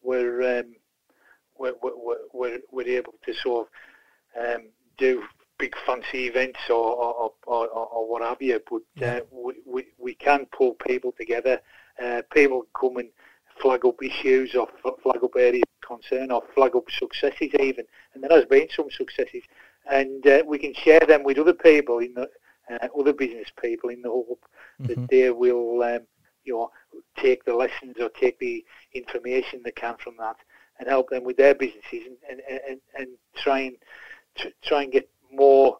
we're, 0.00 0.60
um, 0.60 0.76
we're, 1.58 1.72
we're, 1.82 2.16
we're, 2.32 2.58
we're, 2.70 2.98
able 2.98 3.14
to 3.24 3.34
sort 3.34 3.66
of 3.66 3.72
um, 4.40 4.68
do 4.98 5.22
big 5.58 5.74
fancy 5.86 6.26
events 6.26 6.58
or, 6.68 6.74
or, 6.74 7.32
or, 7.46 7.68
or 7.68 8.10
what 8.10 8.22
have 8.22 8.42
you, 8.42 8.60
but 8.68 9.06
uh, 9.06 9.20
we, 9.30 9.54
we, 9.66 9.84
we 9.98 10.14
can 10.14 10.46
pull 10.46 10.74
people 10.74 11.12
together. 11.12 11.60
Uh, 12.02 12.22
people 12.32 12.66
come 12.78 12.96
and 12.96 13.08
flag 13.60 13.86
up 13.86 14.02
issues 14.02 14.54
or 14.54 14.68
flag 15.02 15.22
up 15.22 15.30
areas 15.36 15.62
of 15.62 15.88
concern 15.88 16.32
or 16.32 16.42
flag 16.54 16.74
up 16.74 16.90
successes 16.90 17.50
even, 17.60 17.84
and 18.14 18.22
there 18.22 18.36
has 18.36 18.44
been 18.46 18.68
some 18.74 18.90
successes 18.90 19.44
and 19.90 20.26
uh, 20.26 20.42
we 20.46 20.58
can 20.58 20.74
share 20.74 21.00
them 21.00 21.22
with 21.22 21.38
other 21.38 21.54
people 21.54 21.98
in 21.98 22.14
the 22.14 22.28
uh, 22.70 22.88
other 22.98 23.12
business 23.12 23.48
people 23.60 23.90
in 23.90 24.00
the 24.00 24.08
hope 24.08 24.44
mm-hmm. 24.80 24.86
that 24.86 25.10
they 25.10 25.30
will 25.30 25.82
um, 25.82 26.00
you 26.44 26.54
know 26.54 26.70
take 27.16 27.44
the 27.44 27.54
lessons 27.54 27.96
or 28.00 28.08
take 28.08 28.38
the 28.38 28.64
information 28.94 29.60
they 29.64 29.70
can 29.72 29.96
from 29.98 30.14
that 30.18 30.36
and 30.78 30.88
help 30.88 31.10
them 31.10 31.24
with 31.24 31.36
their 31.36 31.54
businesses 31.54 32.06
and 32.28 32.40
and, 32.48 32.60
and, 32.68 32.80
and 32.96 33.08
try 33.36 33.60
and 33.60 33.76
try 34.62 34.82
and 34.82 34.92
get 34.92 35.08
more 35.32 35.78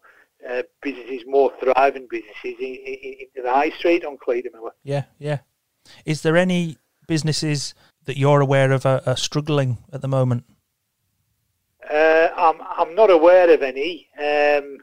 uh, 0.48 0.62
businesses, 0.82 1.22
more 1.26 1.52
thriving 1.62 2.06
businesses 2.10 2.54
in, 2.60 2.76
in, 2.86 3.14
into 3.20 3.42
the 3.42 3.50
high 3.50 3.70
street 3.70 4.04
on 4.04 4.16
Cleator 4.18 4.50
Moor. 4.54 4.72
Yeah, 4.82 5.04
yeah. 5.18 5.38
Is 6.04 6.22
there 6.22 6.36
any 6.36 6.78
businesses 7.06 7.74
that 8.04 8.16
you're 8.16 8.40
aware 8.40 8.72
of 8.72 8.86
are, 8.86 9.02
are 9.06 9.16
struggling 9.16 9.78
at 9.92 10.00
the 10.00 10.08
moment? 10.08 10.44
Uh, 11.90 12.28
I'm 12.36 12.60
I'm 12.62 12.94
not 12.94 13.10
aware 13.10 13.52
of 13.52 13.62
any. 13.62 14.08
Um, 14.18 14.78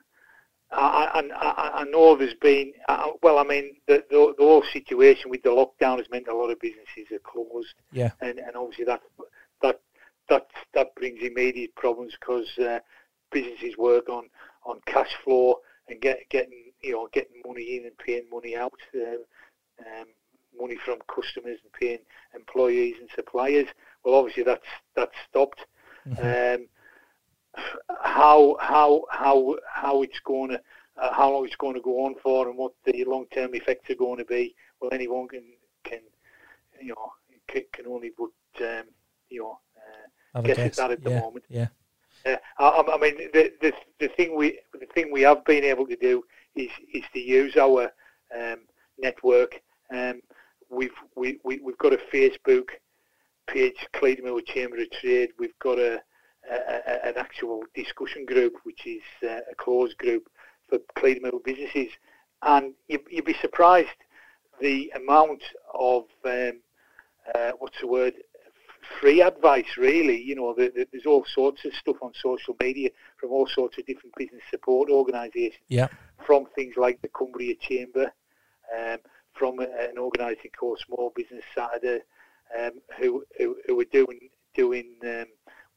I, 0.74 1.22
I, 1.36 1.82
I 1.82 1.84
know 1.86 2.16
there's 2.16 2.36
been 2.36 2.74
uh, 2.88 3.12
well, 3.24 3.40
I 3.40 3.44
mean 3.44 3.76
the, 3.88 4.04
the, 4.10 4.34
the 4.38 4.44
whole 4.44 4.64
situation 4.72 5.30
with 5.30 5.44
the 5.44 5.50
lockdown 5.50 5.98
has 5.98 6.10
meant 6.12 6.28
a 6.28 6.36
lot 6.36 6.52
of 6.52 6.60
businesses 6.60 7.12
are 7.12 7.20
closed. 7.20 7.74
Yeah. 7.92 8.12
And 8.22 8.40
and 8.40 8.56
obviously 8.56 8.86
that 8.86 9.02
that 9.62 9.82
that 10.30 10.48
that 10.74 10.96
brings 10.96 11.22
immediate 11.22 11.76
problems 11.76 12.14
because 12.20 12.48
uh, 12.60 12.80
businesses 13.32 13.78
work 13.78 14.10
on 14.10 14.30
on 14.66 14.80
cash 14.86 15.12
flow 15.24 15.56
and 15.88 16.02
get 16.02 16.20
getting 16.30 16.72
you 16.82 16.94
know 16.94 17.10
getting 17.14 17.42
money 17.46 17.78
in 17.78 17.86
and 17.86 17.98
paying 17.98 18.30
money 18.32 18.56
out. 18.56 18.80
Uh, 18.96 19.18
um, 19.80 20.08
money 20.60 20.78
from 20.84 21.00
customers 21.08 21.60
and 21.64 21.74
paying 21.74 22.00
employees 22.36 22.96
and 23.00 23.10
suppliers. 23.16 23.68
Well, 24.04 24.16
obviously 24.16 24.44
that's 24.44 24.68
that's 24.96 25.16
stopped. 25.30 25.66
Mm-hmm. 26.08 26.62
Um, 26.62 26.68
how 28.02 28.58
how 28.60 29.06
how 29.10 29.58
how 29.72 30.02
it's 30.04 30.20
going 30.26 30.52
to 30.52 30.62
uh, 31.02 31.14
how 31.14 31.32
long 31.32 31.46
it's 31.46 31.56
going 31.56 31.76
to 31.76 31.82
go 31.82 32.06
on 32.06 32.16
for 32.22 32.48
and 32.48 32.58
what 32.58 32.74
the 32.86 33.04
long 33.06 33.26
term 33.34 33.54
effects 33.54 33.90
are 33.90 33.96
going 33.96 34.18
to 34.18 34.26
be. 34.26 34.56
Well, 34.80 34.92
anyone 34.94 35.28
can 35.28 35.44
can 35.84 36.00
you 36.82 36.90
know 36.90 37.12
can, 37.48 37.64
can 37.74 37.88
only 37.88 38.10
put 38.10 38.32
um, 38.62 38.86
you 39.30 39.42
know 39.42 39.60
uh, 40.36 40.42
guess, 40.42 40.60
at 40.60 40.74
that 40.76 40.92
at 40.92 41.04
the 41.04 41.12
yeah, 41.12 41.20
moment. 41.20 41.46
Yeah. 41.50 41.68
Uh, 42.26 42.36
I, 42.60 42.84
I, 42.94 42.98
mean, 42.98 43.18
the, 43.34 43.52
the 43.62 43.74
the 44.00 44.08
thing 44.10 44.36
we 44.36 44.60
the 44.80 44.86
thing 44.94 45.12
we 45.12 45.22
have 45.22 45.44
been 45.46 45.64
able 45.64 45.88
to 45.88 45.96
do 45.96 46.24
is 46.56 46.70
is 46.94 47.04
to 47.14 47.20
use 47.20 47.58
our 47.58 47.92
um, 48.38 48.60
network. 48.98 49.62
Um, 49.94 50.22
we've 50.70 50.92
we, 51.16 51.40
we 51.44 51.60
we've 51.60 51.78
got 51.78 51.94
a 51.94 52.00
Facebook 52.14 52.70
page, 53.48 53.88
Cleator 53.94 54.24
Chamber 54.46 54.78
of 54.78 54.92
Trade. 54.92 55.30
We've 55.40 55.58
got 55.60 55.80
a, 55.80 56.02
a, 56.50 56.56
a, 56.56 57.06
an 57.08 57.14
actual 57.18 57.64
discussion 57.76 58.26
group, 58.26 58.54
which 58.64 58.86
is 58.86 59.02
uh, 59.24 59.40
a 59.52 59.56
closed 59.58 59.98
group 59.98 60.28
for 60.70 60.80
Cleator 60.98 61.32
businesses, 61.44 61.90
and 62.44 62.74
you, 62.88 63.00
you'd 63.10 63.26
be 63.26 63.36
surprised 63.42 63.90
the 64.62 64.92
amount 64.96 65.44
of 65.74 66.04
um, 66.26 66.62
uh, 67.36 67.52
what's 67.60 67.80
the 67.82 67.88
word 67.88 68.14
free 69.00 69.22
advice 69.22 69.78
really. 69.78 70.22
You 70.22 70.36
know 70.36 70.54
the, 70.54 70.72
the, 70.76 70.88
there's 70.92 71.06
all 71.06 71.26
sorts 71.26 71.66
of 71.66 71.74
stuff 71.74 71.98
on 72.02 72.12
social 72.14 72.56
media 72.62 72.90
from 73.18 73.32
all 73.32 73.48
sorts 73.48 73.78
of 73.78 73.86
different 73.86 74.16
business 74.16 74.42
support 74.50 74.90
organisations. 74.90 75.64
Yeah. 75.68 75.88
From 76.26 76.46
things 76.56 76.76
like 76.78 77.02
the 77.02 77.10
Cumbria 77.10 77.56
Chamber 77.56 78.12
um, 78.78 78.98
from 79.34 79.60
an 79.60 79.98
organising 79.98 80.52
called 80.58 80.80
Small 80.86 81.12
Business 81.16 81.44
Saturday 81.56 82.02
um, 82.60 82.72
who, 83.00 83.24
who, 83.38 83.58
who 83.66 83.80
are 83.80 83.86
doing 83.86 84.30
doing 84.54 84.94
um, 85.04 85.26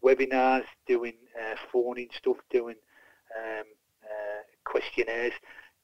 webinars 0.03 0.65
doing 0.87 1.15
uh, 1.41 1.55
phoning 1.73 2.09
stuff 2.19 2.37
doing 2.51 2.77
um, 3.39 3.65
uh, 4.03 4.43
questionnaires 4.65 5.33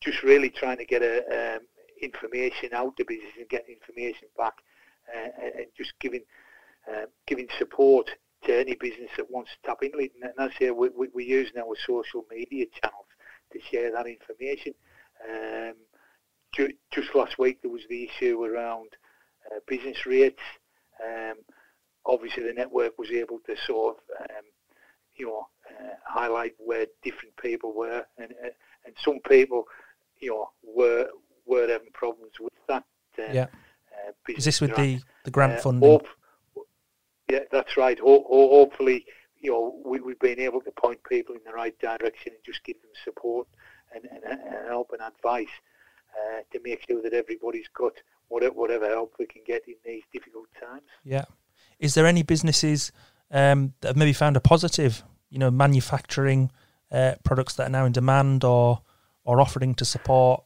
just 0.00 0.22
really 0.22 0.50
trying 0.50 0.78
to 0.78 0.84
get 0.84 1.02
a, 1.02 1.56
um, 1.56 1.60
information 2.02 2.70
out 2.72 2.96
to 2.96 3.04
business 3.04 3.32
and 3.38 3.48
get 3.48 3.64
information 3.68 4.28
back 4.36 4.54
uh, 5.14 5.28
and 5.56 5.66
just 5.76 5.92
giving 6.00 6.22
uh, 6.90 7.06
giving 7.26 7.48
support 7.58 8.10
to 8.44 8.58
any 8.58 8.74
business 8.74 9.10
that 9.16 9.30
wants 9.30 9.50
to 9.50 9.68
tap 9.68 9.82
into 9.82 9.98
it. 9.98 10.12
And 10.22 10.32
I 10.38 10.50
say 10.58 10.70
we, 10.70 10.88
we, 10.90 11.08
we're 11.14 11.26
using 11.26 11.58
our 11.58 11.74
social 11.86 12.24
media 12.30 12.66
channels 12.80 13.06
to 13.52 13.60
share 13.70 13.92
that 13.92 14.06
information. 14.06 14.74
Um, 15.28 15.74
ju- 16.54 16.72
just 16.90 17.14
last 17.14 17.38
week 17.38 17.60
there 17.62 17.70
was 17.70 17.82
the 17.88 18.04
issue 18.04 18.42
around 18.42 18.88
uh, 19.50 19.60
business 19.66 20.06
rates. 20.06 20.40
Um, 21.04 21.34
obviously 22.06 22.42
the 22.42 22.52
network 22.52 22.98
was 22.98 23.10
able 23.10 23.38
to 23.46 23.56
sort 23.66 23.96
of 23.96 24.20
um, 24.30 24.44
you 25.16 25.26
know 25.26 25.46
uh, 25.68 25.94
highlight 26.06 26.54
where 26.58 26.86
different 27.02 27.36
people 27.36 27.74
were 27.74 28.04
and 28.18 28.32
uh, 28.44 28.48
and 28.86 28.94
some 29.04 29.18
people 29.28 29.64
you 30.18 30.30
know 30.30 30.50
were 30.62 31.08
were 31.46 31.68
having 31.68 31.92
problems 31.92 32.32
with 32.40 32.52
that. 32.68 32.84
Uh, 33.18 33.32
yeah. 33.32 33.46
Uh, 33.92 34.12
Is 34.28 34.44
this 34.44 34.60
with 34.60 34.74
the, 34.76 35.00
the 35.24 35.30
grant 35.30 35.60
funding? 35.60 35.88
Hope, 35.88 36.06
yeah, 37.30 37.40
that's 37.50 37.76
right. 37.76 37.98
Ho- 37.98 38.26
ho- 38.28 38.50
hopefully, 38.50 39.06
you 39.38 39.50
know, 39.50 39.80
we, 39.84 40.00
we've 40.00 40.18
been 40.18 40.40
able 40.40 40.60
to 40.62 40.70
point 40.72 41.00
people 41.08 41.34
in 41.34 41.40
the 41.46 41.52
right 41.52 41.78
direction 41.78 42.32
and 42.32 42.44
just 42.44 42.62
give 42.64 42.80
them 42.82 42.90
support 43.04 43.46
and, 43.94 44.04
and, 44.04 44.22
and 44.24 44.66
help 44.68 44.90
and 44.92 45.00
advice 45.02 45.48
uh, 46.14 46.40
to 46.52 46.60
make 46.62 46.84
sure 46.88 47.02
that 47.02 47.14
everybody's 47.14 47.68
got 47.74 47.92
whatever, 48.28 48.54
whatever 48.54 48.86
help 48.86 49.14
we 49.18 49.26
can 49.26 49.42
get 49.46 49.62
in 49.66 49.74
these 49.84 50.02
difficult 50.12 50.46
times. 50.60 50.82
Yeah. 51.04 51.24
Is 51.78 51.94
there 51.94 52.06
any 52.06 52.22
businesses 52.22 52.92
um, 53.30 53.74
that 53.80 53.88
have 53.88 53.96
maybe 53.96 54.12
found 54.12 54.36
a 54.36 54.40
positive, 54.40 55.02
you 55.30 55.38
know, 55.38 55.50
manufacturing 55.50 56.50
uh, 56.92 57.14
products 57.24 57.54
that 57.54 57.68
are 57.68 57.70
now 57.70 57.84
in 57.84 57.92
demand 57.92 58.44
or 58.44 58.82
or 59.24 59.40
offering 59.40 59.74
to 59.74 59.84
support 59.84 60.42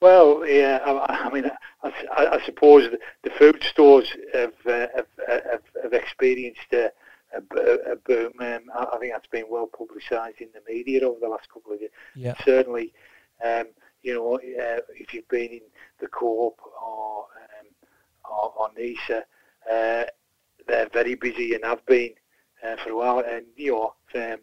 well, 0.00 0.46
yeah, 0.46 0.80
I, 0.84 1.26
I 1.26 1.32
mean, 1.32 1.50
I, 1.82 1.92
I, 2.32 2.44
suppose 2.44 2.90
the 3.22 3.30
food 3.30 3.62
stores 3.62 4.08
have 4.32 4.52
uh, 4.66 4.86
have, 4.94 5.06
have, 5.26 5.62
have, 5.82 5.92
experienced 5.92 6.72
a, 6.72 6.90
a, 7.34 7.92
a 7.92 7.96
boom. 7.96 8.32
Um, 8.40 8.64
I, 8.74 8.98
think 8.98 9.12
that's 9.12 9.26
been 9.28 9.46
well 9.48 9.66
publicised 9.66 10.40
in 10.40 10.48
the 10.52 10.60
media 10.72 11.06
over 11.06 11.20
the 11.20 11.28
last 11.28 11.48
couple 11.52 11.72
of 11.72 11.80
years. 11.80 11.92
Yeah. 12.14 12.34
Certainly, 12.44 12.92
um, 13.44 13.66
you 14.02 14.14
know, 14.14 14.34
uh, 14.34 14.80
if 14.94 15.14
you've 15.14 15.28
been 15.28 15.50
in 15.50 15.60
the 16.00 16.08
co-op 16.08 16.60
or 16.82 17.24
um, 17.60 17.66
or, 18.30 18.52
or 18.56 18.70
NISA, 18.76 19.24
uh, 19.70 20.04
they're 20.66 20.88
very 20.92 21.14
busy 21.14 21.54
and 21.54 21.64
have 21.64 21.84
been 21.86 22.12
uh, 22.66 22.76
for 22.82 22.90
a 22.90 22.96
while. 22.96 23.24
And 23.26 23.46
you 23.56 23.72
know, 23.72 23.94
um, 24.14 24.40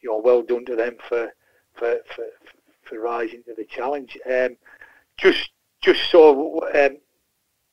you 0.00 0.10
know, 0.10 0.20
well 0.22 0.42
done 0.42 0.64
to 0.66 0.76
them 0.76 0.96
for 1.08 1.32
for 1.74 1.98
for, 2.14 2.26
for 2.82 3.00
rising 3.00 3.42
to 3.44 3.54
the 3.54 3.64
challenge. 3.64 4.18
Um, 4.26 4.56
just 5.18 5.50
just 5.82 6.10
so 6.10 6.60
um, 6.74 6.96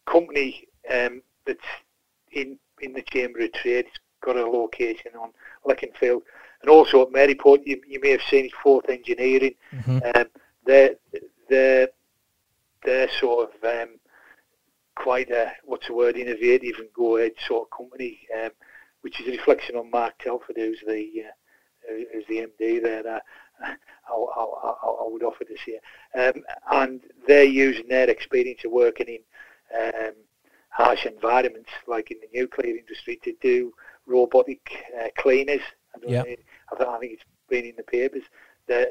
company 0.06 0.68
um, 0.92 1.22
that's 1.46 1.60
in 2.32 2.58
in 2.82 2.94
the 2.94 3.04
Chamber 3.04 3.40
of 3.40 3.54
Trade 3.54 3.86
It's 3.88 4.00
got 4.22 4.36
a 4.36 4.46
location 4.46 5.12
on 5.20 5.32
Leconfield, 5.66 6.22
and 6.62 6.70
also 6.70 7.04
at 7.04 7.14
Maryport. 7.14 7.66
You, 7.66 7.82
you 7.88 8.00
may 8.02 8.12
have 8.12 8.22
seen 8.30 8.50
Forth 8.62 8.90
Engineering. 8.90 9.56
Mm-hmm. 9.74 10.00
Um, 10.16 10.26
they're 10.66 10.96
they're 11.50 11.88
they're 12.84 13.10
sort 13.20 13.50
of 13.50 13.64
um, 13.64 13.96
quite 14.96 15.30
a 15.30 15.52
what's 15.64 15.88
the 15.88 15.94
word 15.94 16.18
innovative 16.18 16.76
and 16.80 16.90
go 16.94 17.18
ahead 17.18 17.32
sort 17.48 17.68
of 17.68 17.78
company, 17.78 18.20
um, 18.42 18.52
which 19.02 19.20
is 19.22 19.28
a 19.28 19.32
reflection 19.32 19.76
on 19.76 19.92
Mark 19.92 20.18
Telford, 20.20 20.56
who's 20.58 20.82
the 20.86 21.24
uh, 21.28 21.94
who's 22.14 22.26
the 22.28 22.48
MD 22.48 22.82
there. 22.82 23.08
Uh, 23.08 23.20
I, 23.62 23.76
I, 24.10 24.74
I, 24.84 25.08
would 25.08 25.24
offer 25.24 25.46
this 25.48 25.60
year. 25.68 25.80
Um, 26.16 26.44
and 26.72 27.02
they're 27.28 27.44
using 27.44 27.88
their 27.88 28.10
experience 28.10 28.62
of 28.66 28.72
working 28.72 29.08
in 29.08 29.20
um, 29.80 30.14
harsh 30.70 31.06
environments, 31.06 31.70
like 31.88 32.12
in 32.12 32.18
the 32.20 32.40
nuclear 32.40 32.76
industry, 32.76 33.20
to 33.24 33.34
do 33.42 33.74
robotic 34.06 34.62
uh, 35.00 35.08
cleaners. 35.18 35.62
I, 35.96 36.00
yeah. 36.08 36.24
know, 36.24 36.92
I 36.92 37.00
think 37.00 37.14
it's 37.14 37.24
been 37.50 37.66
in 37.66 37.76
the 37.78 37.84
papers. 37.84 38.24
They're, 38.68 38.88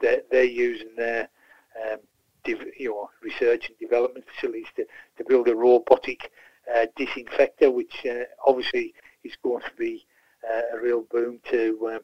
they're, 0.00 0.22
they're 0.30 0.44
using 0.44 0.90
their 0.96 1.28
um, 1.76 1.98
you 2.46 2.88
know, 2.88 3.10
research 3.22 3.68
and 3.68 3.78
development 3.78 4.24
facilities 4.34 4.66
to, 4.76 4.84
to 5.18 5.24
build 5.28 5.48
a 5.48 5.54
robotic 5.54 6.30
uh, 6.74 6.86
disinfector, 6.96 7.70
which 7.70 8.06
uh, 8.08 8.24
obviously 8.46 8.94
is 9.24 9.36
going 9.42 9.62
to 9.62 9.70
be 9.78 10.06
uh, 10.48 10.76
a 10.76 10.80
real 10.80 11.04
boom 11.10 11.38
to 11.50 11.90
um, 11.92 12.00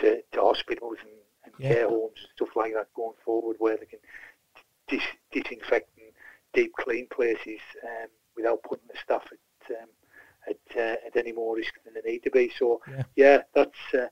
to, 0.00 0.22
to 0.32 0.40
hospitals 0.40 0.96
and, 1.02 1.12
and 1.44 1.54
yeah. 1.58 1.74
care 1.74 1.88
homes 1.88 2.18
and 2.18 2.28
stuff 2.36 2.56
like 2.56 2.72
that 2.74 2.88
going 2.94 3.16
forward 3.24 3.56
where 3.58 3.76
they 3.76 3.86
can 3.86 3.98
dis- 4.88 5.02
disinfect 5.32 5.90
and 5.98 6.12
deep 6.54 6.72
clean 6.78 7.06
places 7.14 7.60
um, 7.84 8.08
without 8.36 8.62
putting 8.62 8.86
the 8.88 8.98
staff 9.02 9.22
at, 9.32 9.76
um, 9.76 9.88
at, 10.48 10.76
uh, 10.76 10.96
at 11.06 11.16
any 11.16 11.32
more 11.32 11.56
risk 11.56 11.74
than 11.84 11.94
they 11.94 12.12
need 12.12 12.22
to 12.24 12.30
be. 12.30 12.50
So 12.58 12.80
yeah, 12.88 13.02
yeah 13.16 13.38
that's 13.54 13.94
uh, 13.94 14.08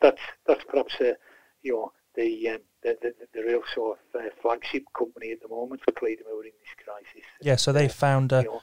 that's 0.00 0.20
that's 0.46 0.64
perhaps 0.68 0.94
uh, 1.00 1.14
you 1.62 1.72
know 1.72 1.92
the, 2.14 2.48
um, 2.48 2.58
the, 2.82 2.96
the, 3.00 3.14
the 3.32 3.42
real 3.44 3.60
sort 3.74 3.98
of 4.14 4.20
uh, 4.20 4.28
flagship 4.42 4.82
company 4.96 5.30
at 5.30 5.40
the 5.40 5.48
moment 5.48 5.80
for 5.84 5.92
Cleator 5.92 6.24
in 6.44 6.50
this 6.50 6.84
crisis. 6.84 7.28
Yeah, 7.40 7.56
so 7.56 7.72
they 7.72 7.86
found 7.86 8.32
a, 8.32 8.42
you 8.42 8.48
know, 8.48 8.60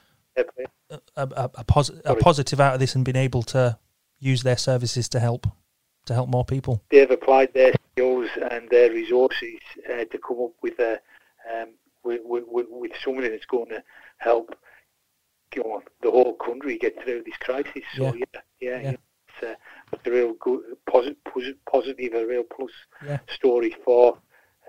a, 0.89 0.99
a, 1.15 1.49
a, 1.55 1.63
posi- 1.63 2.01
a 2.03 2.15
positive 2.15 2.59
out 2.59 2.73
of 2.73 2.79
this 2.81 2.95
and 2.95 3.05
been 3.05 3.15
able 3.15 3.43
to 3.43 3.79
use 4.19 4.43
their 4.43 4.57
services 4.57 5.07
to 5.09 5.19
help 5.21 5.47
to 6.05 6.13
help 6.13 6.29
more 6.29 6.45
people? 6.45 6.81
They've 6.89 7.09
applied 7.09 7.53
their 7.53 7.73
skills 7.91 8.29
and 8.51 8.69
their 8.69 8.91
resources 8.91 9.59
uh, 9.89 10.05
to 10.05 10.17
come 10.17 10.37
up 10.41 10.51
with 10.61 10.79
a 10.79 10.99
um, 11.51 11.69
with, 12.03 12.21
with, 12.23 12.43
with, 12.69 12.91
something 13.03 13.29
that's 13.29 13.45
going 13.45 13.69
to 13.69 13.83
help 14.17 14.55
you 15.55 15.63
know, 15.63 15.81
the 16.01 16.11
whole 16.11 16.33
country 16.33 16.77
get 16.77 17.01
through 17.03 17.23
this 17.23 17.37
crisis. 17.39 17.83
So 17.95 18.13
yeah, 18.13 18.25
yeah, 18.33 18.39
yeah, 18.59 18.81
yeah. 18.81 18.89
It's, 18.91 19.43
uh, 19.43 19.55
it's, 19.93 20.05
a 20.05 20.11
real 20.11 20.33
good, 20.39 20.61
positive, 20.89 21.17
positive, 21.69 22.13
a 22.13 22.25
real 22.25 22.43
plus 22.43 22.71
yeah. 23.05 23.19
story 23.33 23.75
for 23.83 24.17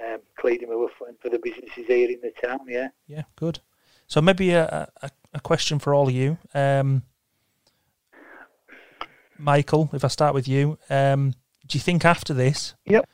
um, 0.05 0.21
Cleator 0.39 0.67
and 0.67 1.19
for 1.21 1.29
the 1.29 1.39
businesses 1.43 1.87
here 1.87 2.11
in 2.11 2.21
the 2.23 2.33
town. 2.47 2.61
Yeah, 2.69 2.89
yeah, 3.07 3.23
good. 3.37 3.61
So 4.07 4.21
maybe 4.23 4.51
a, 4.51 4.89
a, 5.03 5.11
a 5.35 5.41
question 5.41 5.79
for 5.79 5.95
all 5.95 6.09
of 6.09 6.15
you. 6.15 6.39
Um, 6.55 7.03
Michael, 9.47 9.89
if 9.93 10.05
I 10.05 10.09
start 10.09 10.35
with 10.35 10.49
you, 10.49 10.77
um, 10.91 11.31
do 11.67 11.79
you 11.79 11.81
think 11.81 12.05
after 12.05 12.35
this? 12.35 12.75
Yep. 12.85 13.09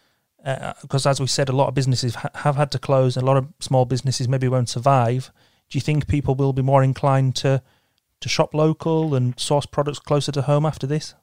Because 0.80 1.06
uh, 1.06 1.10
as 1.10 1.20
we 1.20 1.26
said, 1.26 1.48
a 1.48 1.52
lot 1.52 1.68
of 1.68 1.74
businesses 1.74 2.16
ha- 2.16 2.30
have 2.34 2.56
had 2.56 2.72
to 2.72 2.78
close. 2.78 3.16
A 3.16 3.20
lot 3.20 3.36
of 3.36 3.46
small 3.60 3.84
businesses 3.84 4.26
maybe 4.28 4.48
won't 4.48 4.70
survive. 4.70 5.30
Do 5.68 5.76
you 5.76 5.82
think 5.82 6.08
people 6.08 6.34
will 6.34 6.52
be 6.52 6.62
more 6.62 6.82
inclined 6.82 7.36
to 7.36 7.62
to 8.20 8.28
shop 8.28 8.54
local 8.54 9.14
and 9.14 9.38
source 9.38 9.66
products 9.66 9.98
closer 9.98 10.32
to 10.32 10.42
home 10.42 10.64
after 10.64 10.86
this? 10.86 11.14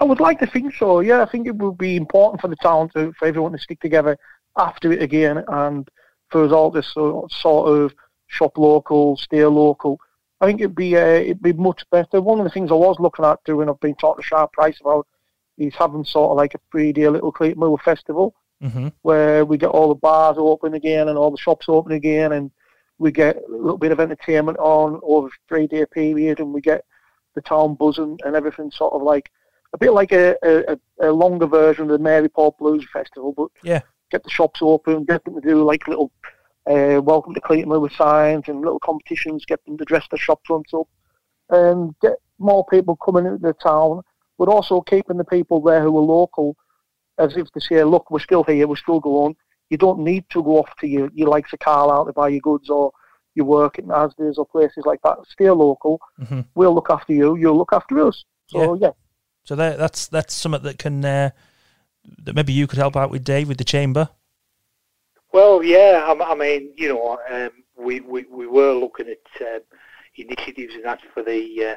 I 0.00 0.04
would 0.04 0.20
like 0.20 0.40
to 0.40 0.46
think 0.46 0.74
so. 0.74 1.00
Yeah, 1.00 1.22
I 1.22 1.26
think 1.26 1.46
it 1.46 1.56
would 1.56 1.78
be 1.78 1.96
important 1.96 2.40
for 2.40 2.48
the 2.48 2.56
town 2.56 2.90
to 2.90 3.12
for 3.18 3.26
everyone 3.26 3.52
to 3.52 3.58
stick 3.58 3.80
together 3.80 4.18
after 4.56 4.92
it 4.92 5.02
again, 5.02 5.42
and 5.48 5.88
for 6.30 6.44
us 6.44 6.52
all 6.52 6.70
to 6.72 6.82
sort 6.82 7.68
of 7.68 7.94
shop 8.26 8.58
local, 8.58 9.16
stay 9.16 9.44
local, 9.46 9.98
I 10.40 10.46
think 10.46 10.60
it'd 10.60 10.74
be 10.74 10.96
uh, 10.96 11.00
it'd 11.00 11.42
be 11.42 11.52
much 11.52 11.84
better. 11.90 12.20
One 12.20 12.38
of 12.38 12.44
the 12.44 12.50
things 12.50 12.70
I 12.70 12.74
was 12.74 12.96
looking 12.98 13.24
at 13.24 13.42
doing, 13.44 13.68
I've 13.68 13.80
been 13.80 13.94
talking 13.94 14.22
to 14.22 14.26
Sharp 14.26 14.52
Price 14.52 14.78
about, 14.80 15.06
is 15.58 15.74
having 15.74 16.04
sort 16.04 16.32
of 16.32 16.36
like 16.36 16.54
a 16.54 16.60
three-day 16.70 17.08
little 17.08 17.32
Cleator 17.32 17.58
Moor 17.58 17.78
festival 17.78 18.34
mm-hmm. 18.62 18.88
where 19.02 19.44
we 19.44 19.56
get 19.56 19.70
all 19.70 19.88
the 19.88 19.94
bars 19.94 20.36
open 20.38 20.74
again 20.74 21.08
and 21.08 21.16
all 21.16 21.30
the 21.30 21.38
shops 21.38 21.66
open 21.68 21.92
again, 21.92 22.32
and 22.32 22.50
we 22.98 23.12
get 23.12 23.36
a 23.36 23.52
little 23.52 23.78
bit 23.78 23.92
of 23.92 24.00
entertainment 24.00 24.58
on 24.58 25.00
over 25.02 25.28
a 25.28 25.30
three-day 25.48 25.86
period, 25.92 26.40
and 26.40 26.52
we 26.52 26.60
get 26.60 26.84
the 27.34 27.40
town 27.40 27.74
buzzing 27.74 28.18
and 28.24 28.36
everything 28.36 28.70
sort 28.70 28.94
of 28.94 29.02
like 29.02 29.30
a 29.72 29.78
bit 29.78 29.92
like 29.92 30.12
a, 30.12 30.36
a, 30.42 30.78
a 31.00 31.10
longer 31.10 31.46
version 31.46 31.90
of 31.90 31.90
the 31.90 31.98
Maryport 31.98 32.56
Blues 32.58 32.86
Festival, 32.92 33.32
but 33.36 33.48
yeah, 33.62 33.80
get 34.10 34.22
the 34.22 34.30
shops 34.30 34.60
open, 34.62 35.04
get 35.04 35.24
them 35.24 35.34
to 35.34 35.40
do 35.40 35.64
like 35.64 35.88
little 35.88 36.12
uh, 36.66 37.00
welcome 37.02 37.34
to 37.34 37.40
Cleator 37.40 37.80
with 37.80 37.92
signs 37.92 38.48
and 38.48 38.60
little 38.60 38.80
competitions, 38.80 39.44
get 39.44 39.64
them 39.64 39.76
to 39.78 39.84
dress 39.84 40.06
their 40.10 40.18
shop 40.18 40.40
fronts 40.46 40.72
up, 40.72 40.88
and 41.50 41.94
get 42.00 42.14
more 42.38 42.64
people 42.66 42.96
coming 42.96 43.26
into 43.26 43.38
the 43.38 43.52
town, 43.54 44.02
but 44.38 44.48
also 44.48 44.80
keeping 44.80 45.18
the 45.18 45.24
people 45.24 45.60
there 45.60 45.82
who 45.82 45.96
are 45.96 46.02
local 46.02 46.56
as 47.18 47.36
if 47.36 47.50
to 47.52 47.60
say, 47.60 47.84
look, 47.84 48.10
we're 48.10 48.18
still 48.18 48.44
here, 48.44 48.66
we're 48.66 48.76
still 48.76 49.00
going. 49.00 49.36
You 49.70 49.76
don't 49.76 50.00
need 50.00 50.24
to 50.30 50.42
go 50.42 50.58
off 50.58 50.76
to 50.80 50.86
your, 50.86 51.10
your 51.14 51.28
likes 51.28 51.52
of 51.52 51.60
Carlisle 51.60 52.06
to 52.06 52.12
buy 52.12 52.28
your 52.28 52.40
goods 52.40 52.68
or 52.68 52.92
you 53.34 53.44
work 53.44 53.78
at 53.78 53.86
Asda's 53.86 54.38
or 54.38 54.46
places 54.46 54.84
like 54.84 55.00
that. 55.04 55.18
Stay 55.28 55.50
local. 55.50 56.00
Mm-hmm. 56.20 56.40
We'll 56.54 56.74
look 56.74 56.90
after 56.90 57.12
you. 57.12 57.36
You'll 57.36 57.56
look 57.56 57.72
after 57.72 58.06
us. 58.06 58.24
So 58.46 58.74
yeah. 58.74 58.88
yeah. 58.88 58.92
So 59.44 59.56
that, 59.56 59.78
that's 59.78 60.06
that's 60.06 60.32
something 60.32 60.62
that 60.62 60.78
can 60.78 61.04
uh, 61.04 61.30
that 62.22 62.34
maybe 62.34 62.52
you 62.52 62.66
could 62.66 62.78
help 62.78 62.96
out 62.96 63.10
with 63.10 63.24
Dave 63.24 63.48
with 63.48 63.58
the 63.58 63.64
chamber. 63.64 64.08
Well, 65.34 65.64
yeah. 65.64 66.04
I, 66.06 66.32
I 66.32 66.34
mean, 66.36 66.70
you 66.76 66.90
know, 66.90 67.18
um, 67.28 67.50
we, 67.76 67.98
we 67.98 68.24
we 68.30 68.46
were 68.46 68.72
looking 68.72 69.08
at 69.08 69.46
um, 69.48 69.62
initiatives 70.14 70.76
and 70.76 70.84
that 70.84 71.00
for 71.12 71.24
the 71.24 71.72
uh, 71.72 71.74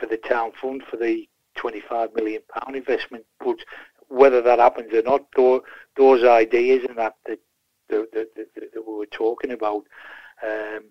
for 0.00 0.06
the 0.06 0.16
town 0.16 0.50
fund 0.60 0.82
for 0.90 0.96
the 0.96 1.28
25 1.54 2.14
million 2.16 2.42
pound 2.52 2.74
investment. 2.74 3.24
But 3.38 3.58
whether 4.08 4.42
that 4.42 4.58
happens 4.58 4.92
or 4.92 5.02
not, 5.02 5.24
those, 5.36 5.60
those 5.96 6.24
ideas 6.24 6.84
and 6.88 6.98
that 6.98 7.14
that, 7.26 7.38
that, 7.90 8.08
that, 8.12 8.48
that 8.56 8.84
we 8.84 8.94
were 8.94 9.06
talking 9.06 9.52
about, 9.52 9.84
um, 10.42 10.86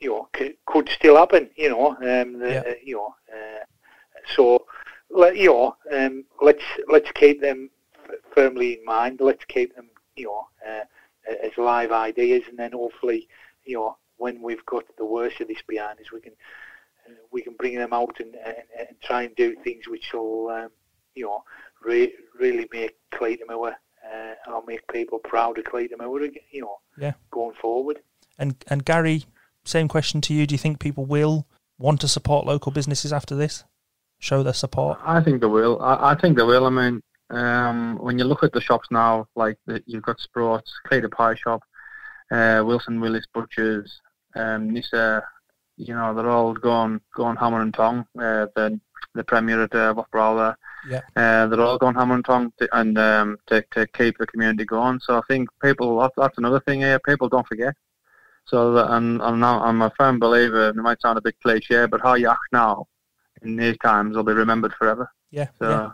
you 0.00 0.08
know, 0.10 0.28
could, 0.32 0.56
could, 0.66 0.88
still 0.88 1.16
happen. 1.16 1.48
You 1.54 1.68
know, 1.68 1.90
um, 1.90 2.40
the, 2.40 2.50
yeah. 2.50 2.62
uh, 2.66 2.74
you 2.84 2.96
know, 2.96 3.14
uh, 3.32 3.64
so 4.34 4.66
let 5.10 5.36
you 5.36 5.50
know, 5.50 5.76
um, 5.92 6.24
let's 6.42 6.64
let's 6.88 7.12
keep 7.12 7.40
them 7.40 7.70
f- 8.10 8.16
firmly 8.34 8.80
in 8.80 8.84
mind. 8.84 9.20
Let's 9.20 9.44
keep 9.44 9.76
them, 9.76 9.90
you 10.16 10.24
know, 10.24 10.48
uh, 10.68 10.82
as 11.42 11.52
live 11.56 11.92
ideas, 11.92 12.42
and 12.48 12.58
then 12.58 12.72
hopefully, 12.72 13.28
you 13.64 13.76
know, 13.76 13.96
when 14.16 14.42
we've 14.42 14.64
got 14.66 14.84
the 14.96 15.04
worst 15.04 15.40
of 15.40 15.48
this 15.48 15.62
behind 15.66 16.00
us, 16.00 16.12
we 16.12 16.20
can 16.20 16.32
uh, 17.06 17.12
we 17.30 17.42
can 17.42 17.54
bring 17.54 17.76
them 17.76 17.92
out 17.92 18.18
and, 18.20 18.34
and, 18.34 18.56
and 18.78 18.88
try 19.02 19.22
and 19.22 19.34
do 19.36 19.54
things 19.62 19.88
which 19.88 20.12
will, 20.12 20.48
um, 20.48 20.70
you 21.14 21.24
know, 21.24 21.44
re- 21.84 22.14
really 22.38 22.68
make 22.72 22.96
Cleator 23.12 23.44
Moor 23.48 23.76
uh, 24.04 24.52
or 24.52 24.62
make 24.66 24.86
people 24.88 25.18
proud 25.18 25.58
of 25.58 25.64
Cleator 25.64 25.96
Moor, 25.98 26.22
you 26.22 26.60
know, 26.60 26.78
yeah. 26.98 27.12
going 27.30 27.54
forward. 27.60 28.00
And 28.38 28.56
and 28.68 28.84
Gary, 28.84 29.24
same 29.64 29.88
question 29.88 30.20
to 30.22 30.34
you. 30.34 30.46
Do 30.46 30.54
you 30.54 30.58
think 30.58 30.78
people 30.78 31.04
will 31.04 31.46
want 31.78 32.00
to 32.00 32.08
support 32.08 32.46
local 32.46 32.72
businesses 32.72 33.12
after 33.12 33.34
this? 33.34 33.64
Show 34.18 34.42
their 34.42 34.54
support? 34.54 34.98
I 35.04 35.20
think 35.20 35.42
they 35.42 35.46
will. 35.46 35.80
I, 35.82 36.12
I 36.12 36.14
think 36.14 36.38
they 36.38 36.42
will. 36.42 36.64
I 36.64 36.70
mean, 36.70 37.02
um, 37.30 37.98
when 37.98 38.18
you 38.18 38.24
look 38.24 38.42
at 38.42 38.52
the 38.52 38.60
shops 38.60 38.88
now, 38.90 39.26
like 39.36 39.58
the, 39.66 39.82
you've 39.86 40.02
got 40.02 40.18
Sproats, 40.18 40.70
Cleator 40.86 41.08
Pie 41.08 41.34
Shop, 41.34 41.62
uh, 42.30 42.62
Wilson 42.64 43.00
Willis 43.00 43.26
Butchers, 43.32 44.00
um, 44.34 44.70
Nisa, 44.70 45.22
you 45.76 45.94
know, 45.94 46.14
they're 46.14 46.30
all 46.30 46.54
going 46.54 47.00
going 47.14 47.36
hammer 47.36 47.60
and 47.60 47.74
tong. 47.74 48.06
Uh, 48.18 48.46
the 48.54 48.80
the 49.14 49.24
premier 49.24 49.62
at 49.62 49.74
uh, 49.74 49.94
Brawler. 50.10 50.56
Yeah. 50.88 51.00
Uh, 51.16 51.46
they're 51.46 51.60
all 51.60 51.78
going 51.78 51.94
hammer 51.94 52.14
and 52.14 52.24
tong 52.24 52.52
to, 52.58 52.68
and 52.78 52.96
um, 52.98 53.38
to, 53.46 53.64
to 53.72 53.86
keep 53.88 54.18
the 54.18 54.26
community 54.26 54.64
going. 54.64 55.00
So 55.00 55.18
I 55.18 55.22
think 55.26 55.48
people, 55.62 55.98
that's, 55.98 56.14
that's 56.16 56.38
another 56.38 56.60
thing 56.60 56.80
here, 56.80 56.98
people 57.00 57.28
don't 57.28 57.46
forget. 57.46 57.74
So 58.44 58.72
that, 58.74 58.92
and, 58.92 59.20
and 59.20 59.44
I'm 59.44 59.82
a 59.82 59.90
firm 59.96 60.18
believer, 60.20 60.68
it 60.68 60.76
might 60.76 61.00
sound 61.00 61.18
a 61.18 61.22
bit 61.22 61.40
cliche, 61.42 61.86
but 61.86 62.00
how 62.00 62.14
you 62.14 62.28
act 62.28 62.52
now 62.52 62.86
in 63.42 63.56
these 63.56 63.76
times 63.78 64.16
will 64.16 64.22
be 64.22 64.32
remembered 64.32 64.74
forever. 64.74 65.10
Yeah. 65.30 65.48
So, 65.58 65.70
yeah. 65.70 65.90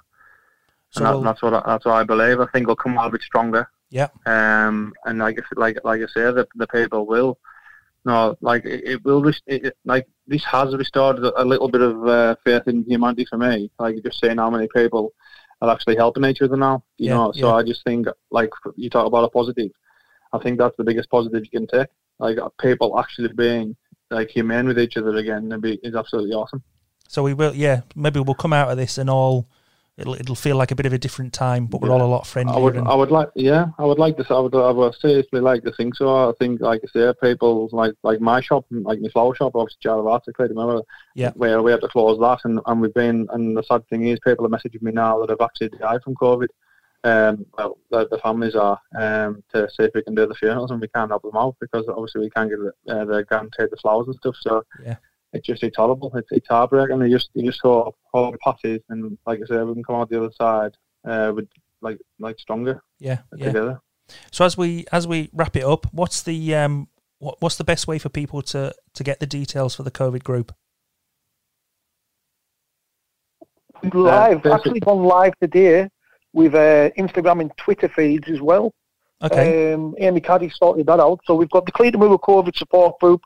So 0.93 1.05
that, 1.05 1.11
we'll, 1.11 1.23
that's 1.23 1.43
what 1.43 1.55
I, 1.55 1.63
that's 1.67 1.85
what 1.85 1.95
I 1.95 2.05
believe. 2.05 2.41
I 2.41 2.47
think 2.47 2.67
we'll 2.67 2.77
come 2.77 2.99
out 2.99 3.09
a 3.09 3.11
bit 3.11 3.23
stronger. 3.23 3.69
Yeah. 3.91 4.09
Um, 4.27 4.93
and 5.05 5.19
like 5.19 5.39
like 5.57 5.79
like 5.85 6.01
I 6.01 6.07
say, 6.07 6.33
the 6.33 6.47
the 6.55 6.67
people 6.67 7.07
will 7.07 7.39
no, 8.05 8.37
like 8.41 8.65
it, 8.65 8.85
it 8.85 9.05
will. 9.05 9.23
Rest- 9.23 9.43
it, 9.47 9.77
like 9.85 10.09
this 10.27 10.45
has 10.45 10.75
restored 10.75 11.19
a, 11.19 11.45
little 11.45 11.69
bit 11.69 11.81
of 11.81 12.07
uh, 12.07 12.37
faith 12.45 12.63
in 12.67 12.85
humanity 12.85 13.27
for 13.27 13.39
me. 13.39 13.71
Like 13.79 14.03
just 14.05 14.19
saying 14.19 14.39
how 14.39 14.51
many 14.51 14.69
people 14.75 15.13
are 15.61 15.71
actually 15.71 15.97
helping 15.97 16.25
each 16.25 16.43
other 16.43 16.57
now. 16.57 16.83
You 16.99 17.09
yeah, 17.09 17.15
know, 17.15 17.33
so 17.33 17.49
yeah. 17.49 17.55
I 17.55 17.63
just 17.63 17.85
think 17.85 18.09
like 18.31 18.51
you 18.77 18.91
talk 18.91 19.07
about 19.07 19.25
a 19.25 19.31
positive. 19.31 19.71
I 20.33 20.39
think 20.39 20.59
that's 20.59 20.77
the 20.77 20.85
biggest 20.85 21.11
positive 21.11 21.45
you 21.45 21.51
can 21.61 21.67
take. 21.69 21.89
Like 22.19 22.39
people 22.61 22.99
actually 22.99 23.33
being 23.35 23.77
like 24.11 24.31
humane 24.31 24.67
with 24.67 24.79
each 24.79 24.97
other 24.97 25.15
again 25.17 25.59
be, 25.61 25.79
is 25.83 25.95
absolutely 25.95 26.33
awesome. 26.33 26.63
So 27.09 27.23
we 27.23 27.35
will, 27.35 27.55
yeah. 27.55 27.83
Maybe 27.95 28.21
we'll 28.21 28.35
come 28.35 28.53
out 28.53 28.71
of 28.71 28.77
this 28.79 28.99
and 28.99 29.11
all 29.11 29.49
it'll 29.99 30.15
it'll 30.15 30.35
feel 30.35 30.57
like 30.57 30.71
a 30.71 30.75
bit 30.75 30.87
of 30.87 30.93
a 30.93 30.99
different 30.99 31.33
time, 31.33 31.67
but 31.67 31.81
we're 31.81 31.91
all 31.91 32.03
a 32.03 32.05
lot 32.05 32.27
friendlier. 32.27 32.57
I 32.57 32.61
would, 32.61 32.77
and... 32.77 32.89
I 32.89 32.95
would 32.95 33.11
like, 33.11 33.29
yeah, 33.35 33.67
I 33.79 33.85
would 33.85 33.99
like 33.99 34.17
to. 34.17 34.35
I 34.35 34.41
would, 34.41 34.55
I 34.55 34.71
would 34.71 34.95
seriously 34.95 35.41
like 35.41 35.63
to 35.65 35.73
think 35.73 35.95
so. 35.95 36.31
I 36.31 36.33
think, 36.39 36.61
like 36.61 36.83
I 36.85 36.89
say, 36.93 37.13
people 37.23 37.69
like 37.73 37.95
like 38.03 38.21
my 38.21 38.41
shop, 38.41 38.65
like 38.71 39.01
my 39.01 39.09
flower 39.11 39.35
shop, 39.35 39.53
obviously 39.55 39.81
Jaravatic, 39.85 40.39
remember, 40.39 40.83
yeah, 41.15 41.33
where 41.35 41.63
we 41.63 41.71
had 41.71 41.81
to 41.83 41.89
close 41.89 42.19
that, 42.21 42.41
and, 42.45 42.61
and 42.67 42.81
we've 42.81 42.95
been, 42.95 43.29
and 43.33 43.57
the 43.57 43.63
sad 43.63 43.87
thing 43.89 44.07
is, 44.07 44.19
people 44.21 44.47
are 44.47 44.51
messaging 44.51 44.83
me 44.83 44.93
now 44.93 45.21
that 45.21 45.31
have 45.31 45.41
actually 45.41 45.69
died 45.79 46.03
from 46.03 46.15
COVID. 46.15 46.49
Um, 47.05 47.45
well, 47.59 47.79
the, 47.91 48.07
the 48.09 48.19
families 48.19 48.55
are 48.55 48.79
um, 48.97 49.43
to 49.53 49.69
see 49.71 49.83
if 49.83 49.91
we 49.93 50.03
can 50.03 50.15
do 50.15 50.27
the 50.27 50.35
funerals, 50.35 50.71
and 50.71 50.81
we 50.81 50.89
can't 50.89 51.11
help 51.11 51.23
them 51.23 51.37
out 51.37 51.57
because 51.61 51.85
obviously 51.89 52.21
we 52.21 52.31
can't 52.31 52.49
get 52.49 52.95
uh, 52.95 53.05
the 53.05 53.25
guaranteed 53.29 53.71
the 53.71 53.77
flowers 53.77 54.07
and 54.07 54.17
stuff. 54.17 54.37
So 54.41 54.63
yeah 54.85 54.97
it's 55.33 55.47
just 55.47 55.63
it's 55.63 55.77
horrible. 55.77 56.15
It's 56.17 56.29
it's 56.31 56.49
heartbreaking. 56.49 57.01
You 57.01 57.11
just 57.11 57.31
you 57.35 57.45
just 57.45 57.61
hope 57.63 57.97
hope 58.13 58.37
passes, 58.41 58.81
and 58.89 59.17
like 59.27 59.41
I 59.43 59.47
said, 59.47 59.67
we 59.67 59.75
can 59.75 59.85
come 59.85 59.97
out 59.97 60.11
the 60.11 60.23
other 60.23 60.33
side 60.39 60.73
uh, 61.05 61.33
with 61.35 61.49
like 61.81 61.99
like 62.19 62.39
stronger. 62.39 62.83
Yeah, 62.99 63.19
together. 63.31 63.81
Yeah. 64.09 64.15
So 64.31 64.45
as 64.45 64.57
we 64.57 64.87
as 64.93 65.07
we 65.07 65.31
wrap 65.33 65.57
it 65.57 65.65
up, 65.65 65.87
what's 65.93 66.23
the 66.23 66.55
um 66.55 66.89
what, 67.19 67.41
what's 67.41 67.57
the 67.57 67.65
best 67.65 67.87
way 67.87 67.99
for 67.99 68.09
people 68.09 68.43
to 68.43 68.75
to 68.95 69.05
get 69.05 69.21
the 69.21 69.27
details 69.27 69.75
for 69.75 69.83
the 69.83 69.91
COVID 69.91 70.23
group? 70.23 70.55
Live, 73.93 74.47
uh, 74.47 74.55
actually 74.55 74.79
gone 74.79 75.03
live 75.03 75.37
today 75.41 75.89
with 76.33 76.55
uh, 76.55 76.91
Instagram 76.97 77.41
and 77.41 77.57
Twitter 77.57 77.89
feeds 77.89 78.29
as 78.29 78.41
well. 78.41 78.73
Okay. 79.23 79.73
Um, 79.73 79.95
Amy 79.99 80.21
Caddy 80.21 80.51
sorted 80.51 80.87
that 80.87 81.01
out. 81.01 81.21
So 81.25 81.35
we've 81.35 81.51
got 81.51 81.67
the 81.67 81.73
Cleator 81.73 81.99
Moor 81.99 82.19
COVID 82.19 82.57
support 82.57 82.99
group 83.01 83.23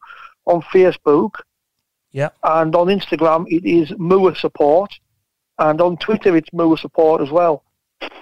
on 0.46 0.62
Facebook. 0.62 1.32
Yeah. 2.16 2.30
And 2.42 2.74
on 2.74 2.86
Instagram, 2.86 3.44
it 3.48 3.68
is 3.68 3.92
Moor 3.98 4.34
Support. 4.34 4.90
And 5.58 5.82
on 5.82 5.98
Twitter, 5.98 6.34
it's 6.34 6.50
Moor 6.50 6.78
Support 6.78 7.20
as 7.20 7.30
well. 7.30 7.62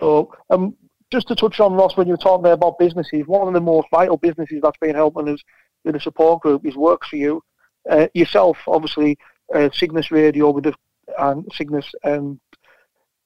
So, 0.00 0.34
um, 0.50 0.74
just 1.12 1.28
to 1.28 1.36
touch 1.36 1.60
on, 1.60 1.74
Ross, 1.74 1.96
when 1.96 2.08
you 2.08 2.14
were 2.14 2.18
talking 2.18 2.42
there 2.42 2.54
about 2.54 2.76
businesses, 2.76 3.24
one 3.28 3.46
of 3.46 3.54
the 3.54 3.60
most 3.60 3.86
vital 3.92 4.16
businesses 4.16 4.58
that's 4.62 4.78
been 4.78 4.96
helping 4.96 5.28
us 5.28 5.40
with 5.84 5.94
the 5.94 6.00
support 6.00 6.42
group 6.42 6.66
is 6.66 6.74
Works 6.74 7.08
for 7.08 7.16
You. 7.16 7.40
Uh, 7.88 8.08
yourself, 8.14 8.58
obviously, 8.66 9.16
uh, 9.54 9.68
Cygnus 9.72 10.10
Radio 10.10 10.50
with 10.50 10.64
the 10.64 10.74
and 11.16 11.48
Cygnus, 11.54 11.88
um, 12.02 12.40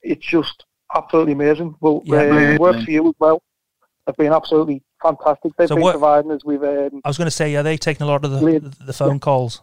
it's 0.02 0.26
just 0.26 0.66
absolutely 0.94 1.32
amazing. 1.32 1.76
Well, 1.80 2.02
yeah, 2.04 2.56
uh, 2.56 2.58
Works 2.58 2.84
for 2.84 2.90
You 2.90 3.08
as 3.08 3.14
well 3.18 3.42
have 4.06 4.16
been 4.18 4.34
absolutely 4.34 4.82
fantastic. 5.00 5.52
They've 5.56 5.68
so 5.68 5.76
been 5.76 5.84
what, 5.84 5.92
providing 5.92 6.30
us 6.32 6.44
with. 6.44 6.62
Um, 6.62 7.00
I 7.04 7.08
was 7.08 7.16
going 7.16 7.26
to 7.26 7.30
say, 7.30 7.54
are 7.56 7.62
they 7.62 7.78
taking 7.78 8.02
a 8.02 8.06
lot 8.06 8.26
of 8.26 8.32
the, 8.32 8.74
the 8.84 8.92
phone 8.92 9.14
yeah. 9.14 9.18
calls? 9.18 9.62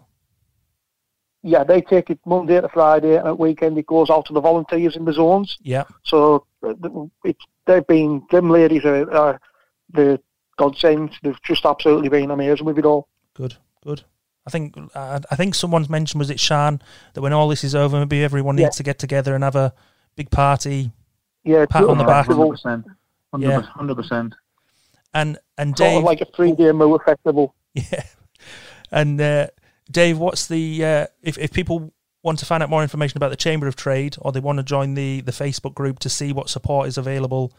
Yeah, 1.47 1.63
they 1.63 1.79
take 1.79 2.09
it 2.09 2.19
Monday 2.25 2.59
to 2.59 2.67
Friday, 2.69 3.17
and 3.17 3.27
at 3.27 3.37
weekend 3.37 3.77
it 3.77 3.85
goes 3.85 4.09
out 4.09 4.25
to 4.25 4.33
the 4.33 4.41
volunteers 4.41 4.95
in 4.95 5.05
the 5.05 5.13
zones. 5.13 5.59
Yeah. 5.61 5.83
So 6.03 6.47
it's 7.23 7.45
they've 7.67 7.85
been 7.85 8.25
them 8.31 8.49
ladies 8.49 8.83
are, 8.83 9.11
are 9.11 9.39
the 9.93 10.19
godsends. 10.57 11.13
They've 11.21 11.39
just 11.43 11.63
absolutely 11.63 12.09
been 12.09 12.31
amazing 12.31 12.65
with 12.65 12.79
it 12.79 12.85
all. 12.85 13.09
Good, 13.35 13.57
good. 13.83 14.01
I 14.47 14.49
think 14.49 14.75
uh, 14.95 15.19
I 15.29 15.35
think 15.35 15.53
someone's 15.53 15.87
mentioned 15.87 16.17
was 16.17 16.31
it 16.31 16.39
Shan 16.39 16.81
that 17.13 17.21
when 17.21 17.31
all 17.31 17.47
this 17.47 17.63
is 17.63 17.75
over, 17.75 17.99
maybe 17.99 18.23
everyone 18.23 18.55
needs 18.55 18.77
yeah. 18.77 18.77
to 18.77 18.83
get 18.83 18.97
together 18.97 19.35
and 19.35 19.43
have 19.43 19.55
a 19.55 19.71
big 20.15 20.31
party. 20.31 20.89
Yeah, 21.43 21.67
pat 21.69 21.83
on 21.83 21.99
the 21.99 22.05
back. 22.05 22.25
Hundred 22.25 22.49
percent. 22.49 22.87
Hundred 23.31 23.95
percent. 23.95 24.33
And 25.13 25.37
and 25.59 25.75
Dave, 25.75 25.91
sort 25.91 25.97
of 25.99 26.05
like 26.05 26.21
a 26.21 26.27
three 26.35 26.53
day 26.53 26.71
Moor 26.71 26.99
festival. 27.05 27.53
Yeah, 27.75 28.03
and. 28.89 29.21
Uh, 29.21 29.47
Dave, 29.89 30.17
what's 30.17 30.47
the 30.47 30.83
uh, 30.83 31.07
if 31.21 31.37
if 31.37 31.51
people 31.51 31.93
want 32.23 32.39
to 32.39 32.45
find 32.45 32.63
out 32.63 32.69
more 32.69 32.81
information 32.81 33.17
about 33.17 33.29
the 33.29 33.35
Chamber 33.35 33.67
of 33.67 33.75
Trade 33.75 34.15
or 34.19 34.31
they 34.31 34.39
want 34.39 34.57
to 34.57 34.63
join 34.63 34.95
the 34.95 35.21
the 35.21 35.31
Facebook 35.31 35.73
group 35.73 35.99
to 35.99 36.09
see 36.09 36.33
what 36.33 36.49
support 36.49 36.87
is 36.87 36.97
available 36.97 37.53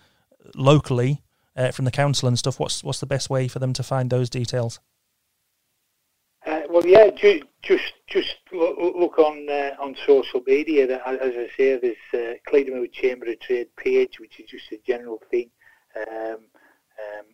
locally 0.54 1.22
uh, 1.56 1.70
from 1.70 1.84
the 1.84 1.90
council 1.90 2.28
and 2.28 2.38
stuff, 2.38 2.60
what's 2.60 2.84
what's 2.84 3.00
the 3.00 3.06
best 3.06 3.30
way 3.30 3.48
for 3.48 3.58
them 3.58 3.72
to 3.72 3.82
find 3.82 4.10
those 4.10 4.28
details? 4.28 4.78
Uh, 6.44 6.60
well, 6.68 6.86
yeah, 6.86 7.10
ju- 7.10 7.42
just 7.62 7.94
just 8.06 8.36
look, 8.52 8.76
look 8.78 9.18
on 9.18 9.48
uh, 9.48 9.70
on 9.80 9.96
social 10.06 10.42
media. 10.46 10.84
As 11.06 11.18
I 11.20 11.48
say, 11.56 11.78
there's 11.78 11.96
uh, 12.14 12.34
Cleator 12.46 12.86
Chamber 12.92 13.26
of 13.30 13.40
Trade 13.40 13.68
page, 13.76 14.20
which 14.20 14.38
is 14.38 14.50
just 14.50 14.70
a 14.72 14.78
general 14.86 15.20
thing. 15.30 15.50
Um, 15.96 16.34
um, 16.98 17.26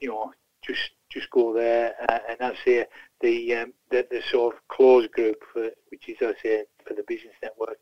you 0.00 0.08
know, 0.08 0.32
just 0.66 0.90
just 1.10 1.30
go 1.30 1.52
there, 1.52 1.94
uh, 2.08 2.18
and 2.28 2.38
I 2.40 2.54
say 2.64 2.86
the, 3.20 3.54
um, 3.56 3.72
the 3.90 4.06
the 4.10 4.22
sort 4.30 4.54
of 4.54 4.68
closed 4.68 5.12
group, 5.12 5.42
for, 5.52 5.68
which 5.90 6.08
is 6.08 6.16
I 6.20 6.34
say 6.42 6.64
for 6.86 6.94
the 6.94 7.04
business 7.06 7.34
network. 7.42 7.78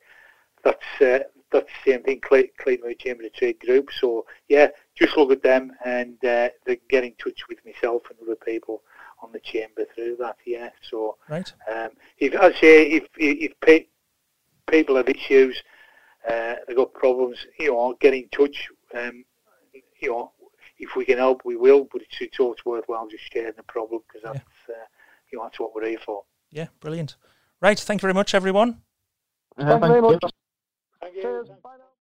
That's 0.64 1.00
uh, 1.00 1.24
that's 1.52 1.68
the 1.84 1.92
same 1.92 2.02
thing, 2.02 2.20
Cleator 2.20 2.94
Chamber 2.98 3.26
of 3.26 3.32
Trade 3.34 3.60
group. 3.60 3.90
So 3.92 4.26
yeah, 4.48 4.68
just 4.94 5.16
look 5.16 5.30
at 5.30 5.42
them 5.42 5.72
and 5.84 6.16
uh, 6.24 6.48
they 6.66 6.80
get 6.88 7.04
in 7.04 7.14
touch 7.14 7.42
with 7.48 7.58
myself 7.64 8.02
and 8.10 8.18
other 8.22 8.36
people 8.36 8.82
on 9.22 9.32
the 9.32 9.40
chamber 9.40 9.84
through 9.94 10.16
that. 10.20 10.36
Yeah. 10.46 10.70
So 10.90 11.16
right. 11.28 11.50
Um, 11.72 11.90
if 12.18 12.34
I 12.34 12.52
say 12.52 12.90
if 12.90 13.04
if, 13.16 13.52
if 13.62 13.88
people 14.66 14.96
have 14.96 15.08
issues, 15.08 15.62
uh, 16.28 16.56
they've 16.66 16.76
got 16.76 16.92
problems, 16.92 17.38
you 17.58 17.72
know, 17.72 17.94
get 18.00 18.14
in 18.14 18.28
touch. 18.30 18.68
Um, 18.94 19.24
you 20.00 20.10
know, 20.10 20.32
if 20.78 20.96
we 20.96 21.04
can 21.04 21.18
help, 21.18 21.42
we 21.44 21.56
will. 21.56 21.88
But 21.92 22.02
it's, 22.02 22.20
it's 22.20 22.40
always 22.40 22.64
worthwhile 22.64 23.08
just 23.08 23.32
sharing 23.32 23.54
the 23.56 23.62
problem 23.64 24.02
because 24.06 24.22
that's 24.22 24.46
yeah. 24.68 24.74
uh, 24.74 24.86
you 25.30 25.38
know 25.38 25.44
that's 25.44 25.60
what 25.60 25.74
we're 25.74 25.88
here 25.88 25.98
for. 26.04 26.24
Yeah, 26.50 26.68
brilliant. 26.80 27.16
Right, 27.60 27.78
thank 27.78 28.00
you 28.00 28.06
very 28.06 28.14
much, 28.14 28.34
everyone. 28.34 28.82
Uh, 29.56 29.78
thank 29.78 29.82
you 29.82 29.88
very 29.88 30.00
much. 30.00 30.32
Thank 31.00 31.16
you. 31.16 31.22
Cheers. 31.22 31.48
Bye 31.62 31.76
now. 31.78 31.84